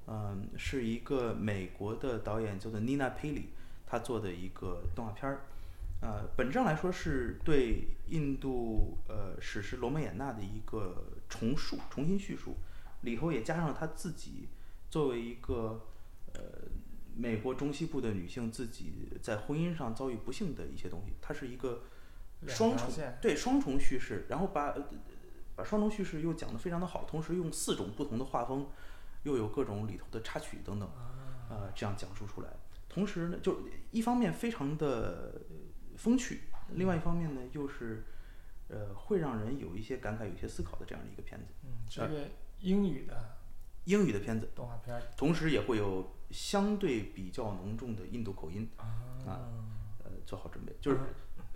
[0.08, 3.46] 嗯，是一个美国的导演叫做 Nina Paley，
[3.88, 5.42] 他做的一个动画片儿。
[6.02, 12.56] 呃，本质上来说是对印度呃史诗《罗摩衍那》的一个重述、重新叙述，
[13.02, 14.50] 里头也加上了他自己
[14.92, 15.88] 作为一个
[16.34, 16.42] 呃
[17.16, 21.14] 美国中西部的女性自己在婚姻上遭遇不幸的一些东西。
[21.20, 21.82] 它是一个两
[22.48, 22.90] 双重
[23.22, 24.84] 对双重叙事，然后把呃
[25.56, 28.68] 把双重叙事又讲得非常的好，同时用四种不同的画风，
[29.24, 30.90] 又有各种里头的插曲等等，
[31.50, 32.50] 呃，这样讲述出来。
[32.90, 33.62] 同时呢，就
[33.92, 35.42] 一方面非常的
[35.98, 36.42] 风趣，
[36.74, 38.06] 另外一方面呢，又是
[38.68, 43.38] 呃会让人有一些感慨、有一些思考的这样的一个片子，嗯，是一个英语的
[43.86, 48.86] 英语的片子，动画片儿同时也会有相对比较浓重的印度口音，啊，
[50.04, 50.98] 呃，做好准备，就是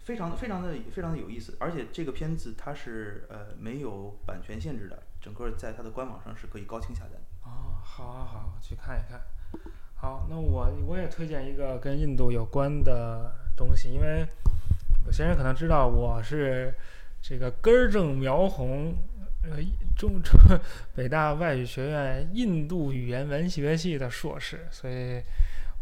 [0.10, 7.22] 非常非常的非常的有意思，而且这个片子它是呃没有版权限制的，整个在它的官网上是可以高清下载的。
[7.44, 9.22] 哦，好好好，去看一看。
[9.94, 14.26] 好，那我我也推荐一个跟印度有关的东西，因为
[15.06, 16.74] 有些人可能知道我是
[17.22, 18.96] 这个根正苗红，
[19.44, 19.60] 呃，
[19.96, 20.40] 中中
[20.96, 25.22] 北大外语学院印度语言文学系的硕士，所以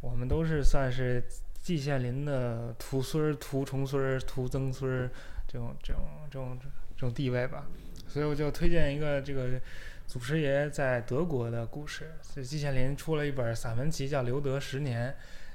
[0.01, 1.23] 我们都是算是
[1.67, 5.11] 季羡林的徒孙儿、徒重孙儿、徒曾孙儿
[5.45, 6.57] 这种这种这种
[6.95, 7.65] 这种地位吧。
[8.07, 9.59] 所以我就推荐一个这个
[10.05, 12.13] 祖师爷在德国的故事。
[12.21, 15.11] 所以季羡林出了一本散文集叫《留德十年》，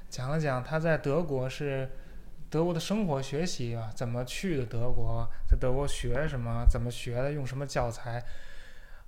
[0.07, 1.89] 讲了讲他在德国是
[2.47, 8.23] 德国的生活学习啊，怎么去的德国，在德国学什么，怎么学的，用什么教材。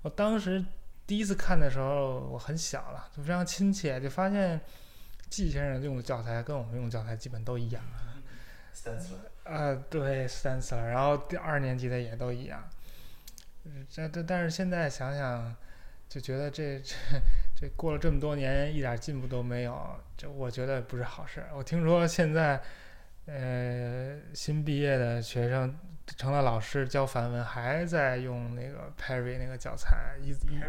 [0.02, 0.66] 我当时
[1.06, 4.60] 第一次看的时候，我很小了，就非常亲切，就发现
[5.36, 7.84] 季先生用的教材跟我们用的教材基本都一样。
[9.44, 12.70] 呃，对 s t a n c e l 然后第二年级的也都一样。
[13.66, 15.54] 嗯这这，但是现在想想，
[16.08, 16.96] 就觉得这 这
[17.56, 21.50] 这过了这么多年，一点进步都没有，这我觉得不是好事儿。
[21.54, 22.62] 我听说现在，
[23.26, 25.76] 呃，新毕业的学生
[26.06, 30.62] 成了老师教梵文，还在用那个 Perry 那个教材，一一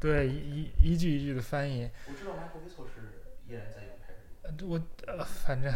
[0.00, 1.90] 对一一一句一句的翻译。
[2.08, 3.83] 我知道 Michael Wiesel 是依然在
[4.62, 5.72] 我呃，反正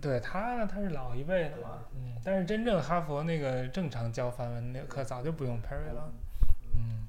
[0.00, 6.12] 对他他是老一辈的嘛，嗯，但是真正哈佛那个正常教梵文那个课早就不用 Perry 了，
[6.76, 7.08] 嗯，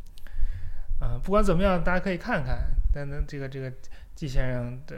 [0.99, 3.71] 呃，不管怎么样，大家可以看看，但那这个这个
[4.15, 4.95] 季先生的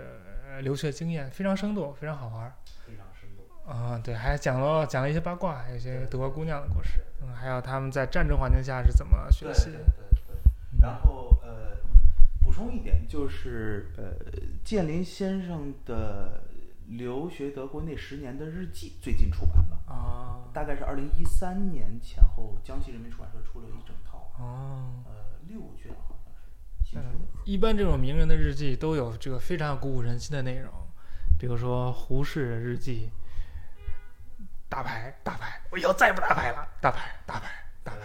[0.47, 2.53] 呃留学经验非常生动，非常好玩儿
[2.85, 3.43] 非常生动。
[3.65, 9.85] 啊、对，还讲了讲了一些八卦，还有一些德国姑娘的故事，嗯，还有他们在战争环境下是怎么学习对对，对
[10.27, 10.81] 对。
[10.81, 11.72] 然后呃，补
[12.53, 14.13] 充一点就是呃，
[14.63, 16.43] 建林先生的
[16.87, 25.03] 留学德国那十年的日记最近出版了，啊，大概是二零一三年前后，江西人民出版社出了一整套，哦。
[25.05, 25.13] 呃，
[25.47, 27.41] 六卷好像是新出的。
[27.45, 30.71] 一般这种名人的日记都有这个非常鼓舞人心的内容，
[31.39, 33.09] 比如说胡适的日记，
[34.69, 37.49] 打牌打牌，我以后再也不打牌了，打牌打牌
[37.83, 37.99] 打牌。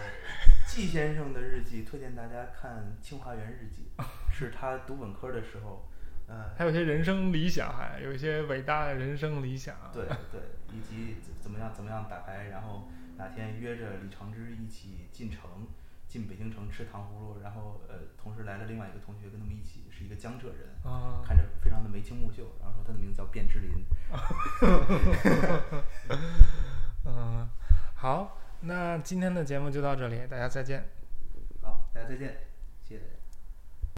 [0.79, 3.91] 季先生的日记推荐大家看《清华园日记
[4.31, 5.85] 》，是他读本科的时候，
[6.25, 9.75] 呃，还有一些人生理想，还有一些伟大的人生理想。
[9.91, 10.39] 对对，
[10.71, 12.87] 以及怎怎么样怎么样打牌，然后
[13.17, 15.67] 哪天约着李长之一起进城，
[16.07, 23.83] 进北京城吃糖葫芦，然后呃，同时来了另外一个同学跟他们一起，是一个江浙人，啊，看着非常的眉清目秀，然后说他的名字叫卞之琳。
[27.03, 27.49] 嗯，
[27.95, 30.83] 好，那今天的节目就到这里，大家再见。
[31.61, 32.37] 好，大家再见，
[32.83, 33.18] 谢谢大家。